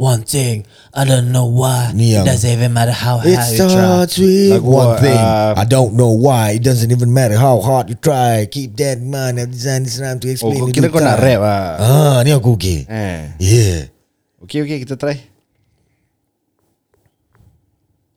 One 0.00 0.24
thing, 0.24 0.64
I 0.96 1.04
don't 1.04 1.28
know 1.28 1.44
why. 1.44 1.92
Ni 1.92 2.16
yang- 2.16 2.24
It 2.24 2.32
doesn't 2.32 2.48
even 2.48 2.72
matter 2.72 2.94
how 2.94 3.20
It 3.20 3.36
hard 3.36 3.52
you 3.52 3.58
try. 3.58 3.68
starts 3.68 4.14
with 4.16 4.48
Lagu, 4.56 4.64
one 4.64 4.96
thing 4.96 5.18
uh, 5.18 5.52
I 5.58 5.64
don't 5.68 5.92
know 5.92 6.16
why 6.16 6.56
It 6.56 6.64
doesn't 6.64 6.88
even 6.88 7.12
matter 7.12 7.36
how 7.36 7.60
hard 7.60 7.92
you 7.92 7.98
try 8.00 8.48
Keep 8.48 8.80
that 8.80 8.96
in 8.96 9.12
mind 9.12 9.36
I've 9.36 9.52
designed 9.52 9.84
this 9.84 10.00
rhyme 10.00 10.16
to 10.22 10.30
Oh, 10.30 10.32
explain 10.32 10.56
kau 10.56 10.70
in 10.70 10.72
kira 10.72 10.88
kau 10.88 11.02
nak 11.02 11.20
rap 11.20 11.40
lah. 11.44 11.64
Ah, 11.76 12.16
ni 12.24 12.32
aku 12.32 12.54
okay 12.56 12.86
Eh. 12.88 13.20
Yeah 13.42 13.80
Okay, 14.40 14.64
okay, 14.64 14.80
kita 14.80 14.96
try. 14.96 15.20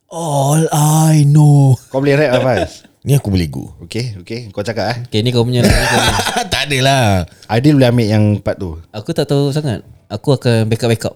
All 0.07 0.69
I 0.71 1.25
know. 1.27 1.75
Kau 1.91 1.99
boleh 1.99 2.15
rap 2.15 2.37
lah, 2.37 2.41
Faz? 2.45 2.85
Ni 3.03 3.19
aku 3.19 3.35
boleh 3.35 3.51
go 3.51 3.67
Okay, 3.83 4.15
okay. 4.15 4.47
Kau 4.55 4.63
cakap 4.63 4.95
eh. 4.95 4.97
Okay, 5.11 5.19
ni 5.19 5.35
kau 5.35 5.43
punya. 5.43 5.59
ni 5.59 5.67
kau 5.67 5.75
punya. 5.75 6.15
Tak 6.55 6.71
ada 6.71 6.77
lah 6.79 7.03
Aidil 7.51 7.75
boleh 7.75 7.91
ambil 7.91 8.07
yang 8.07 8.23
part 8.39 8.55
tu. 8.55 8.79
Aku 8.95 9.11
tak 9.11 9.27
tahu 9.27 9.51
sangat. 9.51 9.83
Aku 10.07 10.31
akan 10.31 10.71
backup 10.71 10.87
backup. 10.87 11.15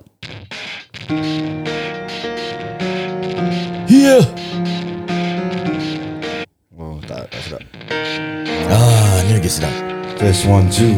Yeah 3.88 4.20
Oh, 6.76 7.00
tak, 7.08 7.32
tak 7.32 7.40
sedap. 7.48 7.64
Ah, 8.68 9.24
ni 9.24 9.40
lagi 9.40 9.48
sedap 9.48 9.72
First 10.20 10.44
one, 10.44 10.68
two. 10.68 10.92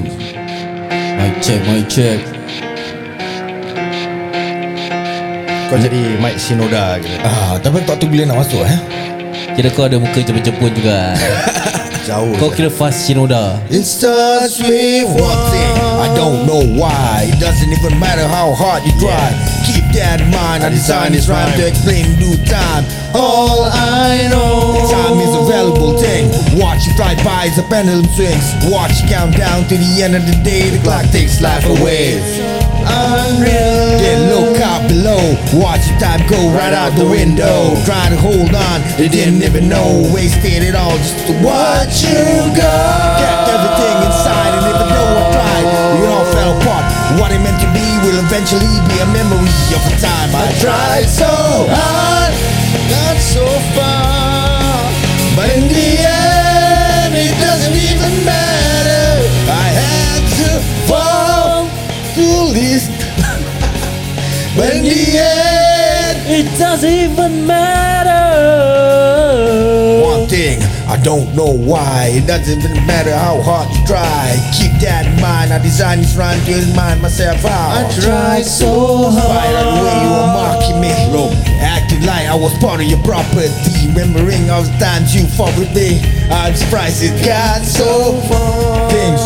Mic 1.21 1.37
check, 1.45 1.61
mic 1.69 1.85
check. 1.85 2.17
Kau 5.69 5.77
jadi 5.77 6.17
Mike 6.17 6.41
Shinoda 6.41 6.97
gitu. 6.97 7.13
Ah, 7.21 7.61
tapi 7.61 7.85
tak 7.85 8.01
tahu 8.01 8.09
bila 8.09 8.25
nak 8.25 8.41
masuk 8.41 8.65
eh 8.65 9.08
Kira 9.59 9.75
kau 9.75 9.83
ada 9.83 9.99
muka 9.99 10.23
jepun-jepun 10.23 10.71
juga. 10.71 11.19
Jauh. 12.07 12.31
kau 12.39 12.47
kira 12.47 12.71
fast 12.71 13.03
Shinoda. 13.03 13.59
It 13.67 13.83
starts 13.83 14.55
with 14.63 15.11
one 15.11 15.41
thing 15.51 15.73
I 15.99 16.07
don't 16.15 16.47
know 16.47 16.63
why. 16.79 17.27
It 17.27 17.43
doesn't 17.43 17.67
even 17.67 17.99
matter 17.99 18.23
how 18.23 18.55
hard 18.55 18.87
you 18.87 18.95
try. 19.03 19.35
Keep 19.67 19.99
that 19.99 20.23
in 20.23 20.31
mind. 20.31 20.63
I 20.63 20.71
designed 20.71 21.11
this 21.11 21.27
rhyme 21.27 21.51
to 21.59 21.67
explain 21.67 22.07
in 22.07 22.15
due 22.15 22.39
time. 22.47 22.87
All 23.11 23.67
I 23.67 24.31
know. 24.31 24.87
Time 24.87 25.19
is 25.27 25.35
a 25.35 25.43
valuable 25.43 25.99
thing. 25.99 26.31
Watch 26.55 26.87
it 26.87 26.95
fly 26.95 27.19
by 27.27 27.51
as 27.51 27.59
the 27.59 27.67
pendulum 27.67 28.07
swings. 28.15 28.47
Watch 28.71 28.95
it 29.03 29.11
count 29.11 29.35
down 29.35 29.67
to 29.67 29.75
the 29.75 29.91
end 29.99 30.15
of 30.15 30.23
the 30.23 30.39
day. 30.39 30.71
The 30.71 30.79
clock 30.87 31.03
takes 31.11 31.43
life 31.43 31.67
away. 31.67 32.15
Unreal. 32.87 33.99
Then 33.99 34.31
look 34.31 34.38
out 34.59 34.87
below. 34.87 35.19
Watch 35.55 35.87
the 35.87 35.95
time 35.99 36.21
go 36.27 36.51
right 36.51 36.73
out 36.73 36.95
the 36.99 37.07
window. 37.07 37.75
Trying 37.87 38.11
to 38.11 38.19
hold 38.19 38.53
on 38.53 38.77
They 38.99 39.07
didn't 39.07 39.41
even 39.43 39.67
know. 39.67 40.03
Wasted 40.13 40.63
it 40.63 40.75
all 40.75 40.95
just 40.99 41.15
to 41.27 41.33
watch 41.43 42.03
you 42.03 42.19
go. 42.53 42.75
Kept 43.19 43.47
everything 43.55 43.97
inside 44.03 44.51
And 44.59 44.65
even 44.67 44.87
though 44.91 45.11
I 45.15 45.23
tried 45.31 45.65
It 46.03 46.07
all 46.11 46.27
fell 46.35 46.51
apart. 46.59 46.85
What 47.19 47.31
it 47.31 47.39
meant 47.39 47.59
to 47.63 47.69
be 47.71 47.87
Will 48.03 48.19
eventually 48.19 48.75
be 48.91 48.95
a 48.99 49.07
memory 49.09 49.51
Of 49.75 49.83
a 49.87 49.95
time 49.99 50.31
I 50.35 50.51
tried 50.59 51.07
so 51.07 51.31
hard 51.71 52.33
Not 52.91 53.17
so 53.17 53.45
far. 53.75 54.19
But 55.35 55.55
in 55.55 55.69
the 64.89 65.17
end 65.17 66.17
It 66.27 66.57
doesn't 66.57 66.89
even 66.89 67.45
matter. 67.45 68.09
One 70.01 70.27
thing 70.27 70.61
I 70.89 70.97
don't 70.97 71.35
know 71.35 71.53
why. 71.53 72.09
It 72.17 72.25
doesn't 72.25 72.65
even 72.65 72.85
matter 72.87 73.13
how 73.13 73.41
hard 73.45 73.69
you 73.69 73.85
try. 73.85 74.33
Keep 74.57 74.81
that 74.81 75.05
in 75.05 75.21
mind. 75.21 75.53
I 75.53 75.61
designed 75.61 76.01
this 76.01 76.17
rhyme 76.17 76.41
to 76.49 76.65
remind 76.65 77.01
myself 77.01 77.45
how. 77.45 77.85
I 77.85 77.85
tried 77.93 78.45
so 78.49 79.13
hard. 79.13 79.53
the 79.53 79.85
way 79.85 79.95
you 80.01 80.09
were 80.09 80.31
mocking 80.33 80.81
me. 80.81 80.89
Look, 81.13 81.37
acting 81.61 82.01
like 82.09 82.25
I 82.25 82.33
was 82.33 82.57
part 82.57 82.81
of 82.81 82.87
your 82.89 83.01
property. 83.05 83.53
Remembering 83.93 84.49
all 84.49 84.65
the 84.65 84.73
times 84.81 85.13
you 85.13 85.29
fought 85.37 85.53
with 85.61 85.69
me. 85.77 86.01
I'm 86.33 86.57
surprised 86.57 87.05
it 87.05 87.13
got 87.21 87.61
so 87.61 88.17
far. 88.25 88.89
Things 88.89 89.18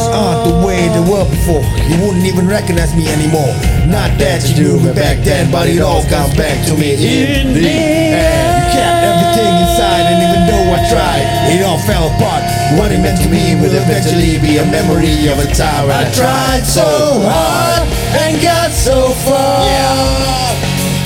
were 1.23 1.31
before. 1.31 1.63
You 1.87 1.95
wouldn't 2.03 2.25
even 2.25 2.47
recognize 2.47 2.95
me 2.95 3.07
anymore. 3.07 3.53
Not 3.87 4.17
that 4.19 4.43
you 4.47 4.63
knew 4.63 4.79
me 4.79 4.91
back 4.93 5.23
then, 5.23 5.51
but 5.51 5.67
it 5.67 5.81
all 5.81 6.03
comes 6.07 6.35
back 6.35 6.59
to 6.67 6.73
me 6.75 6.93
in 6.93 7.53
the 7.53 7.63
end. 7.63 8.59
You 8.59 8.63
kept 8.75 8.99
everything 9.03 9.53
inside, 9.63 10.03
and 10.11 10.19
even 10.23 10.41
though 10.47 10.67
I 10.73 10.79
tried, 10.91 11.23
it 11.53 11.61
all 11.63 11.79
fell 11.79 12.07
apart. 12.15 12.43
What 12.77 12.91
it 12.91 12.99
meant 12.99 13.21
to 13.23 13.29
me 13.29 13.55
will 13.55 13.71
eventually 13.73 14.39
be 14.39 14.57
a 14.57 14.65
memory 14.65 15.27
of 15.31 15.39
a 15.39 15.47
time 15.53 15.89
I 15.89 16.09
tried 16.11 16.63
so 16.65 16.87
hard 17.23 17.87
and 18.23 18.41
got 18.41 18.71
so 18.71 19.09
far. 19.23 19.63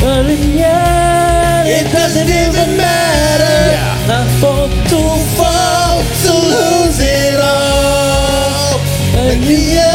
But 0.02 0.26
in 0.30 0.40
the 0.42 0.64
end, 0.64 1.68
It 1.68 1.92
doesn't 1.92 2.30
even 2.30 2.78
matter. 2.78 3.60
not 4.08 4.28
for 4.40 4.70
too 4.90 5.06
Fall 5.38 6.02
to 6.24 6.34
lose 6.34 7.00
it 7.02 7.40
all. 7.40 8.80
In 9.20 9.42
the 9.42 9.87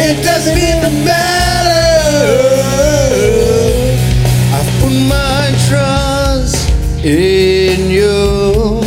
it 0.00 0.22
doesn't 0.22 0.56
even 0.56 1.04
matter. 1.04 1.88
I 4.54 4.60
put 4.80 4.94
my 5.08 5.44
trust 5.68 6.70
in 7.04 7.90
you. 7.90 8.80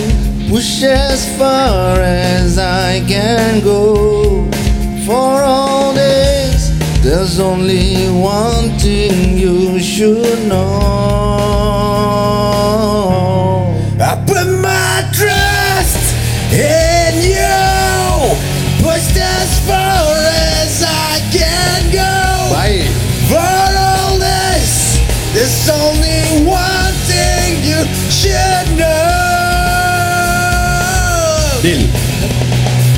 Push 0.50 0.84
as 0.84 1.38
far 1.38 2.00
as 2.00 2.58
I 2.58 3.04
can 3.08 3.62
go. 3.63 4.50
For 5.06 5.43
all 5.43 5.93
this, 5.93 6.71
there's 7.02 7.39
only 7.39 8.08
one 8.08 8.69
thing 8.80 9.38
you 9.38 9.80
should 9.80 10.47
know. 10.47 11.21
Deal 31.62 31.82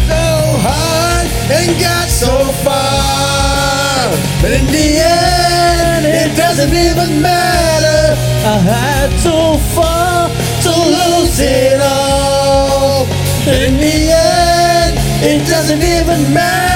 So 0.07 0.23
hard 0.63 1.27
and 1.51 1.77
got 1.81 2.07
so 2.07 2.31
far. 2.63 4.09
But 4.41 4.51
in 4.53 4.65
the 4.67 5.03
end, 5.03 6.05
it 6.05 6.37
doesn't 6.37 6.73
even 6.73 7.21
matter. 7.21 8.15
I 8.45 8.57
had 8.63 9.09
to 9.27 9.59
fall 9.75 10.29
to 10.63 10.71
lose 10.97 11.41
it 11.41 11.81
all. 11.81 13.03
In 13.51 13.75
the 13.83 14.13
end, 14.15 14.97
it 15.21 15.45
doesn't 15.45 15.83
even 15.83 16.33
matter. 16.33 16.72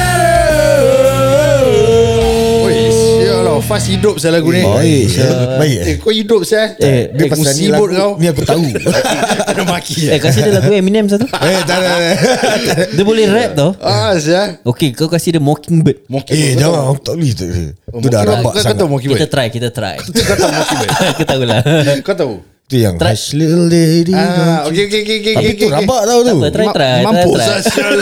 Fast 3.68 3.92
hidup 3.92 4.16
saya 4.16 4.40
lagu 4.40 4.48
ni. 4.48 4.64
Baik, 4.64 5.04
sial. 5.08 5.60
Baik, 5.60 5.76
eh? 5.76 5.86
Eh 5.86 5.96
kau 6.00 6.08
hidup 6.10 6.42
saya 6.42 6.72
Eh, 6.80 7.12
Dia 7.12 7.28
pasal 7.28 7.52
ni 7.54 7.68
lagu 7.68 7.84
kau. 7.86 8.12
Ni 8.16 8.26
aku 8.26 8.42
tahu. 8.42 8.64
Ada 9.52 9.62
maki 9.62 10.08
Eh. 10.08 10.16
Kasih 10.18 10.40
dia 10.42 10.54
lagu 10.56 10.72
Eminem 10.72 11.04
satu 11.06 11.28
Eh 11.28 11.60
tak 11.62 11.78
ada 11.78 12.16
Dia 12.96 13.04
boleh 13.04 13.28
rap 13.28 13.52
tau. 13.54 13.76
Ah 13.78 14.16
saya 14.16 14.56
Okay 14.64 14.96
kau 14.96 15.06
kasih 15.06 15.36
dia 15.36 15.44
Mockingbird. 15.44 16.08
Moki 16.08 16.32
Eh 16.32 16.56
jangan 16.56 16.96
Aku 16.96 17.00
tak 17.04 17.14
boleh 17.16 17.34
tu 17.34 17.46
Tu 17.76 18.08
dah 18.08 18.22
rabak 18.24 18.52
Kau 18.52 18.64
sangat. 18.64 18.80
Tahu 18.80 18.88
Moki 18.88 19.06
Kita 19.10 19.28
try 19.28 19.48
Kita 19.52 19.68
try. 19.70 19.96
Kau 20.00 20.36
tahu 20.38 20.52
Moki 20.54 20.74
Bird 20.78 20.92
Kita 21.12 21.26
tahu 21.28 21.42
lah 21.44 21.60
Kau 22.02 22.16
tahu 22.16 22.34
Tu 22.68 22.84
yang 22.84 23.00
Try. 23.00 23.16
Hush 23.16 23.32
little 23.32 23.72
lady. 23.72 24.12
Ah, 24.12 24.68
okay, 24.68 24.92
okay, 24.92 25.00
okay, 25.08 25.18
okay, 25.24 25.34
Tapi 25.40 25.48
okay, 25.48 25.56
tu 25.56 25.68
okay. 25.72 25.78
rabak 25.80 26.02
tau 26.04 26.20
tu. 26.20 26.28
Tak 26.28 26.36
apa, 26.36 26.48
try 26.52 26.68
Ma- 26.68 26.76
try 26.76 27.00
Mampus 27.00 27.40
try, 27.40 27.60
try. 27.64 27.96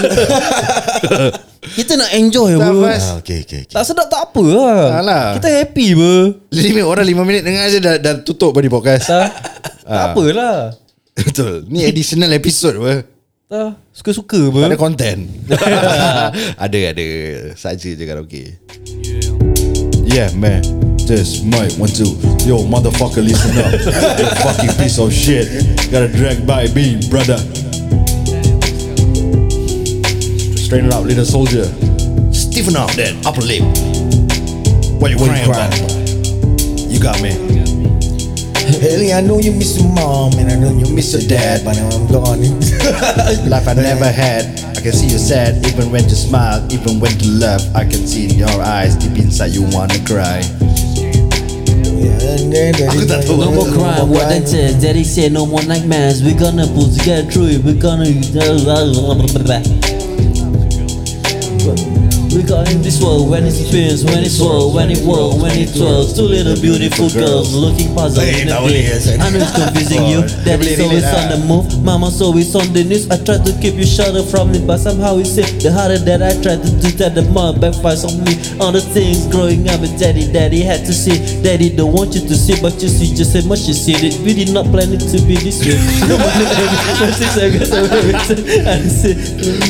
Kita 1.78 1.93
nak 2.01 2.10
enjoy 2.17 2.58
Tak 2.58 2.69
bro. 2.73 2.82
Ah, 2.82 3.13
okay, 3.21 3.38
okay, 3.45 3.60
okay. 3.69 3.75
Tak 3.78 3.84
sedap 3.86 4.10
tak 4.10 4.25
apa 4.25 4.41
lah. 4.41 5.06
Alah. 5.06 5.25
Kita 5.38 5.54
happy 5.54 5.88
ber 5.93 6.41
Lima 6.49 6.82
orang 6.82 7.06
lima 7.06 7.21
minit 7.21 7.45
dengar 7.45 7.69
je 7.69 7.78
dah, 7.78 8.01
dah 8.01 8.13
tutup 8.25 8.58
pada 8.58 8.65
podcast. 8.73 9.06
Tak. 9.06 9.30
Tak 9.86 10.06
apalah. 10.17 10.73
Betul. 11.13 11.69
Ni 11.69 11.86
additional 11.86 12.34
episode 12.34 12.82
apa 12.82 13.06
Tak. 13.45 13.71
Suka-suka 13.93 14.49
ber 14.49 14.65
Ada 14.65 14.82
konten 14.82 15.30
Ada 16.65 16.78
ada. 16.89 17.06
Saja 17.54 17.93
je 17.93 18.01
karaoke. 18.01 18.58
Yeah. 20.10 20.34
Man 20.34 20.85
Just 21.06 21.46
mic 21.46 21.72
one 21.78 21.89
two 21.89 22.18
Yo 22.50 22.65
motherfucker 22.65 23.22
listen 23.22 23.54
up 23.62 23.72
You 24.18 24.26
fucking 24.41 24.74
piece 24.82 24.98
of 24.98 25.13
shit 25.13 25.46
Gotta 25.91 26.08
drag 26.08 26.48
by 26.48 26.65
me 26.74 26.98
brother 27.10 27.38
Straighten 30.58 30.91
up 30.91 31.06
little 31.06 31.24
soldier 31.24 31.65
Stiffen 32.34 32.76
up 32.76 32.89
that 32.98 33.13
upper 33.22 33.41
lip 33.41 33.62
What 35.00 35.12
you 35.12 35.18
crying 35.18 35.46
crying 35.46 35.70
about? 35.78 36.89
You 36.89 37.00
got 37.00 37.22
me 37.22 37.38
Ellie, 38.82 39.13
I 39.13 39.22
know 39.22 39.38
you 39.38 39.52
miss 39.52 39.78
your 39.78 39.94
mom 39.94 40.34
and 40.39 40.52
I 40.52 40.56
know 40.56 40.72
you 40.76 40.91
miss 40.94 41.13
your 41.13 41.22
dad, 41.30 41.63
but 41.63 41.76
now 41.76 41.88
I'm 41.89 42.08
gone. 42.08 42.41
Life 43.50 43.68
I 43.68 43.74
never 43.74 44.12
had. 44.12 44.46
I 44.76 44.82
can 44.82 44.91
see 44.91 45.06
you 45.06 45.20
sad, 45.20 45.63
even 45.68 45.91
when 45.91 46.04
you 46.06 46.15
smile, 46.15 46.65
even 46.74 47.00
when 47.00 47.18
you 47.20 47.39
laugh. 47.39 47.62
I 47.76 47.84
can 47.84 48.08
see 48.08 48.26
in 48.26 48.38
your 48.39 48.62
eyes, 48.62 48.96
deep 48.96 49.18
inside 49.20 49.52
you 49.52 49.63
wanna 49.70 50.04
cry. 50.06 50.41
No 52.06 53.52
more 53.52 53.65
crime, 53.74 54.10
what 54.10 54.30
that 54.30 54.48
says 54.48 54.82
Daddy 54.82 55.04
said 55.04 55.32
no 55.32 55.46
more 55.46 55.63
nightmares. 55.63 56.24
We 56.24 56.34
gonna 56.34 56.68
pull 56.68 56.89
together 56.89 57.30
through 57.30 57.48
it 57.48 57.63
We 57.63 57.74
gonna 57.74 58.06
We 62.36 62.43
got 62.43 62.67
in 62.67 62.84
this 62.84 63.00
world 63.00 63.32
when 63.32 63.48
it 63.48 63.56
spins, 63.56 64.04
when 64.04 64.19
it 64.19 64.30
swirls, 64.30 64.76
when 64.76 64.91
it 64.91 65.00
whirls, 65.08 65.39
when 65.39 65.56
it 65.56 65.71
twirls. 65.71 66.12
Two 66.12 66.28
little 66.28 66.60
beautiful 66.60 67.08
girls 67.08 67.56
looking 67.56 67.95
puzzled 67.95 68.28
in 68.28 68.52
the 68.52 68.60
pit. 68.60 69.24
I 69.24 69.32
know 69.32 69.39
it's 69.39 69.56
confusing 69.63 70.04
you. 70.04 70.19
Daddy's 70.43 70.76
always 70.84 71.08
on 71.08 71.32
the 71.32 71.39
move, 71.48 71.80
mama's 71.80 72.19
always 72.19 72.52
on 72.52 72.76
the 72.76 72.84
news. 72.84 73.08
I 73.08 73.24
try 73.24 73.39
to 73.39 73.52
keep 73.63 73.80
you 73.80 73.88
sheltered 73.88 74.28
from 74.28 74.52
it, 74.52 74.67
but 74.67 74.84
somehow 74.84 75.15
it's 75.15 75.39
it. 75.39 75.63
The 75.63 75.71
harder 75.71 75.95
that 76.04 76.19
I 76.19 76.36
try 76.43 76.60
to 76.60 76.71
do 76.84 76.91
that, 77.00 77.15
the 77.15 77.24
more 77.32 77.56
it 77.56 77.63
backfires 77.63 78.04
on 78.04 78.19
me. 78.28 78.36
All 78.60 78.76
the 78.76 78.84
things 78.84 79.32
growing 79.32 79.63
up 79.71 79.80
with 79.80 79.95
daddy, 79.95 80.28
daddy 80.28 80.60
had 80.60 80.84
to 80.84 80.91
see. 80.91 81.15
Daddy 81.39 81.71
don't 81.71 81.95
want 81.95 82.19
you 82.19 82.28
to 82.28 82.36
see, 82.36 82.60
but 82.60 82.76
you 82.84 82.91
see 82.91 83.15
just 83.15 83.32
as 83.32 83.48
much 83.48 83.63
as 83.71 83.80
see 83.80 83.95
it. 83.95 84.19
We 84.28 84.36
did 84.36 84.52
not 84.52 84.67
plan 84.76 84.91
it 84.91 85.08
to 85.08 85.24
be 85.24 85.39
this 85.39 85.63
way. 85.63 85.80
No 86.12 86.19
one 86.19 87.15
since 87.15 87.39
I 87.39 87.48
got 87.48 87.63
so 87.63 87.88
and 87.88 88.91
say, 88.91 89.15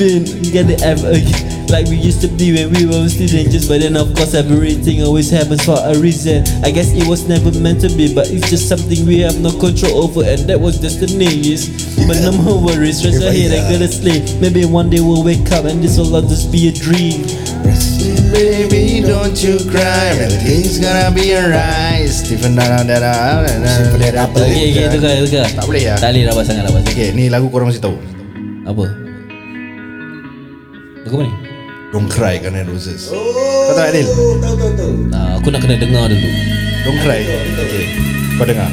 mean, 0.02 0.26
get 0.50 0.66
it 0.66 0.82
ever 0.82 1.14
again. 1.14 1.55
Like 1.70 1.88
we 1.88 1.98
used 1.98 2.22
to 2.22 2.28
be 2.28 2.54
when 2.54 2.72
we 2.74 2.86
were 2.86 3.10
students 3.10 3.68
But 3.68 3.82
then 3.82 3.98
of 3.98 4.14
course 4.16 4.34
everything 4.34 5.02
always 5.04 5.30
happens 5.30 5.66
for 5.66 5.78
a 5.82 5.98
reason 5.98 6.46
I 6.64 6.72
guess 6.72 6.94
it 6.94 7.08
was 7.08 7.28
never 7.28 7.52
meant 7.60 7.82
to 7.82 7.90
be 7.90 8.14
But 8.14 8.30
it's 8.30 8.50
just 8.50 8.70
something 8.70 9.06
we 9.06 9.20
have 9.26 9.40
no 9.42 9.52
control 9.52 10.06
over 10.06 10.24
And 10.24 10.46
that 10.48 10.60
was 10.60 10.80
destiny 10.80 11.26
yes. 11.26 11.68
But 12.08 12.22
no 12.22 12.32
more 12.38 12.62
worries, 12.62 13.04
rest 13.04 13.22
your 13.22 13.34
head 13.34 13.52
and 13.52 13.66
go 13.68 13.80
to 13.80 13.90
sleep 13.90 14.24
Maybe 14.40 14.66
one 14.66 14.90
day 14.90 15.02
we'll 15.02 15.24
wake 15.24 15.52
up 15.52 15.66
and 15.66 15.82
this 15.82 15.98
will 15.98 16.14
all 16.14 16.22
just 16.22 16.52
be 16.52 16.70
a 16.70 16.74
dream 16.74 17.26
Baby, 18.36 19.00
don't 19.00 19.38
you 19.42 19.56
cry. 19.72 20.12
Everything's 20.12 20.78
gonna 20.78 21.08
be 21.08 21.32
alright. 21.38 22.10
Stephen 22.10 22.60
okay, 24.52 24.92
tukar, 24.92 25.12
tukar 25.24 25.48
Tak 25.56 25.64
boleh 25.64 25.82
ya? 25.88 25.96
Tak 25.96 26.12
boleh 26.12 26.24
rabak 26.28 26.44
sangat, 26.44 26.64
rabak 26.68 26.82
sangat 26.84 26.94
Okay, 27.00 27.10
ni 27.16 27.32
lagu 27.32 27.48
korang 27.48 27.72
mesti 27.72 27.80
tahu. 27.80 27.96
Apa? 28.68 28.86
Lagu 31.08 31.16
mana 31.16 31.32
ni? 31.32 31.45
Don't 31.96 32.12
cry 32.12 32.36
Guns 32.44 32.60
N' 32.60 32.68
Roses. 32.68 33.08
Kau 33.08 33.72
tahu 33.72 33.88
Adil? 33.88 34.04
Nah, 35.16 35.40
aku 35.40 35.48
nak 35.48 35.64
kena 35.64 35.80
dengar 35.80 36.12
dulu 36.12 36.28
Don't 36.84 37.00
cry. 37.00 37.24
Okay. 37.24 37.88
Kau 38.36 38.44
dengar. 38.44 38.68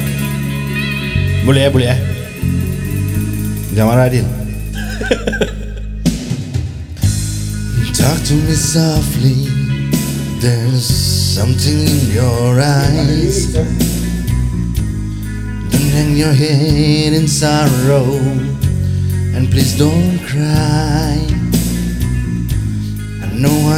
Boleh 1.47 1.63
ya, 1.63 1.71
boleh 1.71 1.87
ya. 1.87 1.95
Jangan 3.79 3.95
marah 3.95 4.11
Adil. 4.11 4.27
Talk 7.95 8.19
to 8.27 8.35
me 8.43 8.59
softly. 8.59 9.47
There's 10.43 10.83
something 10.83 11.79
in 11.79 12.11
your 12.11 12.59
eyes. 12.59 13.55
Don't 15.71 15.87
hang 15.95 16.19
your 16.19 16.35
head 16.35 17.15
in 17.15 17.31
sorrow. 17.31 18.03
And 19.31 19.47
please 19.47 19.79
don't 19.79 20.19
cry. 20.27 21.42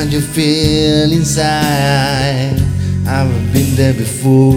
How 0.06 0.12
you 0.12 0.22
feel 0.22 1.12
inside. 1.12 2.62
I've 3.08 3.52
been 3.52 3.76
there 3.76 3.94
before. 3.96 4.54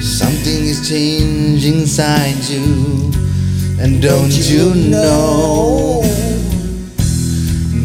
Something 0.00 0.62
is 0.70 0.88
changing 0.88 1.80
inside 1.80 2.36
you. 2.44 3.10
And 3.80 4.00
don't 4.00 4.30
you 4.30 4.72
know? 4.88 6.02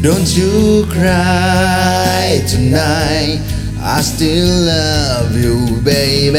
Don't 0.03 0.37
you 0.37 0.85
cry 0.91 2.43
tonight. 2.47 3.41
I 3.81 4.01
still 4.01 4.65
love 4.67 5.35
you, 5.35 5.81
baby. 5.81 6.37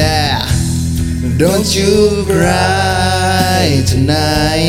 Don't 1.37 1.75
you 1.75 2.25
cry 2.27 3.83
tonight. 3.89 4.63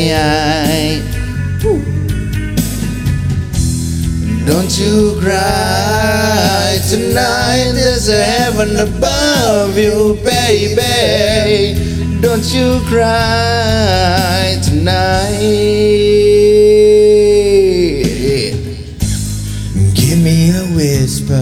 Don't 4.46 4.78
you 4.78 5.18
cry 5.20 6.78
tonight. 6.88 7.72
There's 7.72 8.08
a 8.08 8.22
heaven 8.22 8.76
above 8.76 9.76
you, 9.78 10.18
baby. 10.22 11.80
Don't 12.20 12.44
you 12.52 12.80
cry 12.84 14.60
tonight. 14.62 15.32
Give 19.94 20.18
me 20.20 20.50
a 20.52 20.64
whisper. 20.76 21.40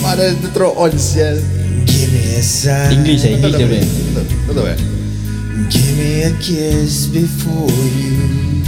Mana 0.00 0.32
tu 0.40 0.48
throw 0.56 0.72
on 0.72 0.92
sial. 0.96 1.36
Give 1.84 2.12
me 2.12 2.36
a 2.36 2.42
sign. 2.42 3.04
English 3.04 3.24
English 3.28 3.56
dia 3.60 3.66
boleh 3.68 3.84
Betul, 4.16 4.38
betul? 4.48 4.64
Give 5.68 5.92
me 6.00 6.24
a 6.24 6.32
kiss 6.40 7.12
before 7.12 7.68
you 7.92 8.64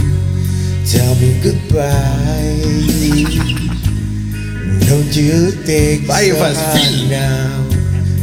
tell 0.85 1.17
me 1.17 1.33
goodbye. 1.41 3.70
Don't 4.91 5.15
you 5.15 5.51
take 5.63 6.05
Baik, 6.05 6.33
so 6.33 6.43
hard 6.43 7.09
now, 7.09 7.63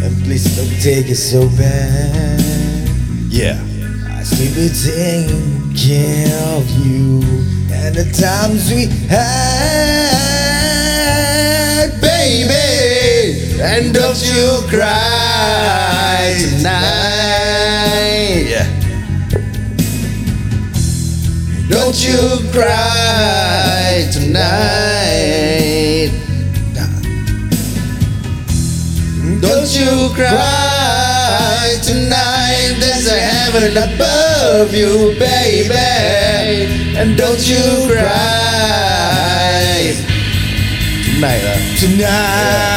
and 0.05 0.13
please 0.23 0.45
don't 0.55 0.77
take 0.83 1.09
it 1.09 1.17
so 1.17 1.49
bad. 1.57 2.41
Yeah. 3.31 3.59
I 4.11 4.23
still 4.23 4.53
be 4.55 4.69
taking 4.69 5.73
care 5.75 6.29
of 6.59 6.69
you 6.85 7.23
and 7.73 7.95
the 7.95 8.05
times 8.13 8.71
we 8.71 8.85
had, 9.09 10.21
baby, 12.03 13.63
and 13.63 13.95
don't 13.95 14.21
you 14.23 14.61
cry 14.69 16.37
tonight. 16.51 17.49
Don't 21.71 21.97
you 22.05 22.45
cry 22.53 24.07
tonight. 24.13 24.89
You 29.77 30.09
cry 30.15 31.77
tonight. 31.83 32.77
There's 32.81 33.07
a 33.11 33.19
heaven 33.19 33.77
above 33.77 34.73
you, 34.75 35.15
baby, 35.19 35.75
and 36.97 37.17
don't 37.17 37.43
you 37.49 37.89
cry 37.91 38.07
tonight. 41.17 41.43
lah. 41.43 41.59
tonight. 41.81 42.77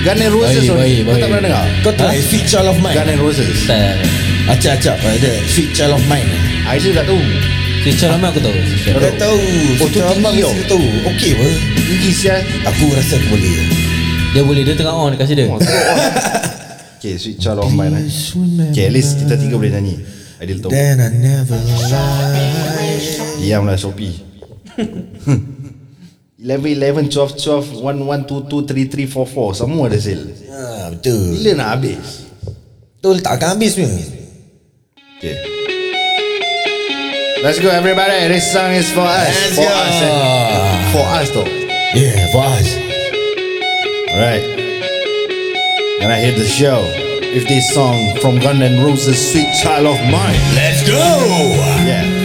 Gun 0.00 0.16
N' 0.16 0.32
Roses 0.32 0.64
Baik, 0.64 0.72
Oni. 0.72 0.80
baik, 0.80 1.04
Kau 1.04 1.04
tak 1.04 1.12
baik. 1.12 1.28
pernah 1.28 1.44
dengar? 1.44 1.66
Kau 1.84 1.92
tahu 1.92 2.08
eh, 2.08 2.24
Sweet 2.24 2.48
Child 2.48 2.72
of 2.72 2.80
Mine? 2.80 2.96
Gun 2.96 3.04
N' 3.12 3.20
Roses 3.20 3.52
Tak 3.68 4.00
Acap-acap 4.48 4.96
Sweet 5.44 5.76
Child 5.76 6.00
of 6.00 6.04
Mine. 6.08 6.24
I 6.64 6.80
still 6.80 6.96
tak 6.96 7.04
tahu 7.04 7.20
Si 7.80 7.96
Cara 7.96 8.20
aku 8.20 8.36
tahu? 8.44 8.52
Kau 8.52 8.92
Cara. 8.92 9.08
dah 9.08 9.14
tahu. 9.16 9.40
Oh, 9.80 9.88
Mine 9.88 10.12
tinggi 10.20 10.40
mesti 10.44 10.64
tahu. 10.68 10.84
Okey 11.08 11.30
apa? 11.32 11.46
Tinggi 11.80 12.10
sial 12.12 12.40
Aku 12.68 12.84
rasa 12.92 13.16
aku 13.16 13.26
boleh. 13.32 13.52
Dia 14.36 14.42
boleh 14.44 14.62
Dia 14.68 14.76
tengah 14.76 14.92
on 14.92 15.16
Kasih 15.16 15.32
dia 15.32 15.48
Okay 17.00 17.16
sweet 17.16 17.40
child 17.40 17.64
of 17.64 17.72
mine 17.72 17.96
eh. 17.96 18.04
Okay 18.68 18.84
at 18.84 18.92
least 18.92 19.24
kita 19.24 19.40
tiga 19.40 19.56
boleh 19.56 19.72
nyanyi. 19.72 19.96
Adil 20.44 20.60
tahu. 20.60 20.68
Then 20.68 21.00
I 21.00 21.08
never 21.08 21.56
lied 21.88 23.40
Diamlah 23.40 23.80
Shopee. 23.80 24.12
11, 26.36 26.76
11, 26.76 27.08
12, 27.08 27.36
12, 27.40 27.80
1, 27.80 27.96
1, 28.04 28.28
2, 28.28 28.44
2, 28.44 28.64
3, 28.68 29.08
3, 29.08 29.08
4, 29.08 29.24
4 29.24 29.60
Semua 29.64 29.88
ada 29.88 29.96
sale. 29.96 30.28
Ah, 30.52 30.92
Betul. 30.92 31.40
Bila 31.40 31.50
nak 31.56 31.68
habis? 31.80 32.28
Betul 33.00 33.24
tak 33.24 33.40
akan 33.40 33.56
habis 33.56 33.72
punya. 33.72 33.88
Okay 35.16 35.59
Let's 37.42 37.58
go 37.58 37.70
everybody. 37.70 38.28
This 38.28 38.52
song 38.52 38.72
is 38.72 38.92
for 38.92 39.00
us. 39.00 39.28
Let's 39.28 39.54
For 39.56 39.62
go. 39.62 39.68
us 39.68 40.02
eh. 40.02 40.92
For 40.92 41.06
us 41.08 41.30
though. 41.30 41.46
Yeah 41.94 42.30
for 42.32 42.44
us. 42.44 42.76
Alright 44.10 44.42
And 46.02 46.12
I 46.12 46.18
hit 46.20 46.36
the 46.36 46.44
show 46.46 46.82
With 47.32 47.46
this 47.48 47.72
song 47.72 48.16
from 48.20 48.38
Gun 48.40 48.60
N' 48.62 48.80
Roses 48.84 49.32
Sweet 49.32 49.48
Child 49.62 49.86
of 49.86 50.00
Mine. 50.10 50.38
Let's 50.54 50.86
go. 50.86 50.94
Yeah 51.86 52.19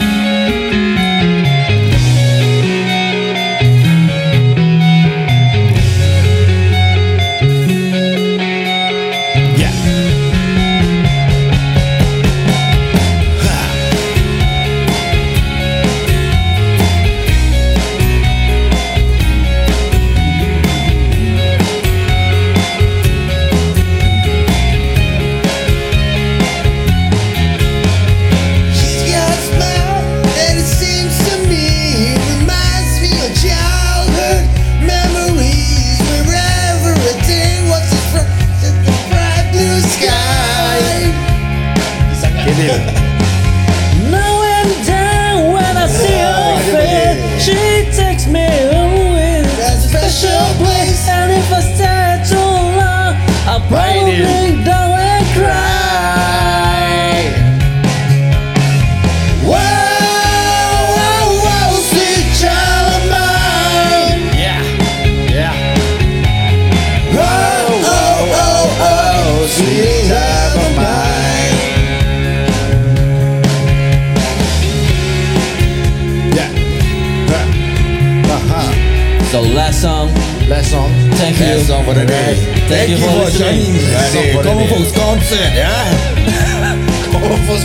for 81.85 81.93
the 81.93 82.05
day. 82.05 82.35
Thank 82.67 82.89
you 82.89 82.97
for 82.97 83.13
listening. 83.23 83.77
Last 83.93 84.13
song 84.13 84.25
for 84.33 84.43
the 84.43 84.49
Common 84.49 84.67
day. 84.67 84.73
Folks 84.75 84.91
Concert, 84.97 85.51
yeah. 85.53 85.85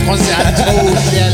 Concert 0.05 0.37
Aduh 0.37 0.95
sial 1.09 1.33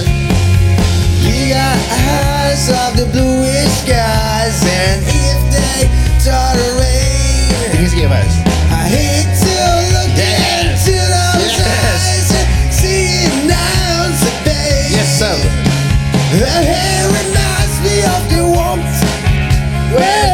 We 1.23 1.52
got 1.52 1.78
eyes 1.91 2.67
of 2.71 2.91
the 3.00 3.06
bluish 3.12 3.71
skies, 3.84 4.60
and 4.63 5.00
if 5.04 5.39
they 5.52 5.80
start 6.19 6.56
to 6.58 6.67
rain, 6.80 7.52
Tinggi 7.76 7.88
sikit 7.91 8.10
Faz 8.12 8.34
I 8.71 8.84
hate 8.91 9.32
to 9.43 9.56
look 9.95 10.12
Yes. 10.15 10.88
into 10.88 10.95
those 10.95 11.56
Yes. 11.60 11.67
eyes 11.67 12.30
and 12.39 12.47
see 12.73 13.28
it 13.28 13.36
now, 13.47 14.12
so 14.21 14.30
babe. 14.47 14.91
Yes 14.95 15.10
sir 15.19 15.36
Her 16.39 16.60
hair 16.63 17.04
reminds 17.12 17.76
me 17.86 17.95
of 18.15 18.21
the 18.32 18.41
warmth 18.43 18.97
when 19.95 20.32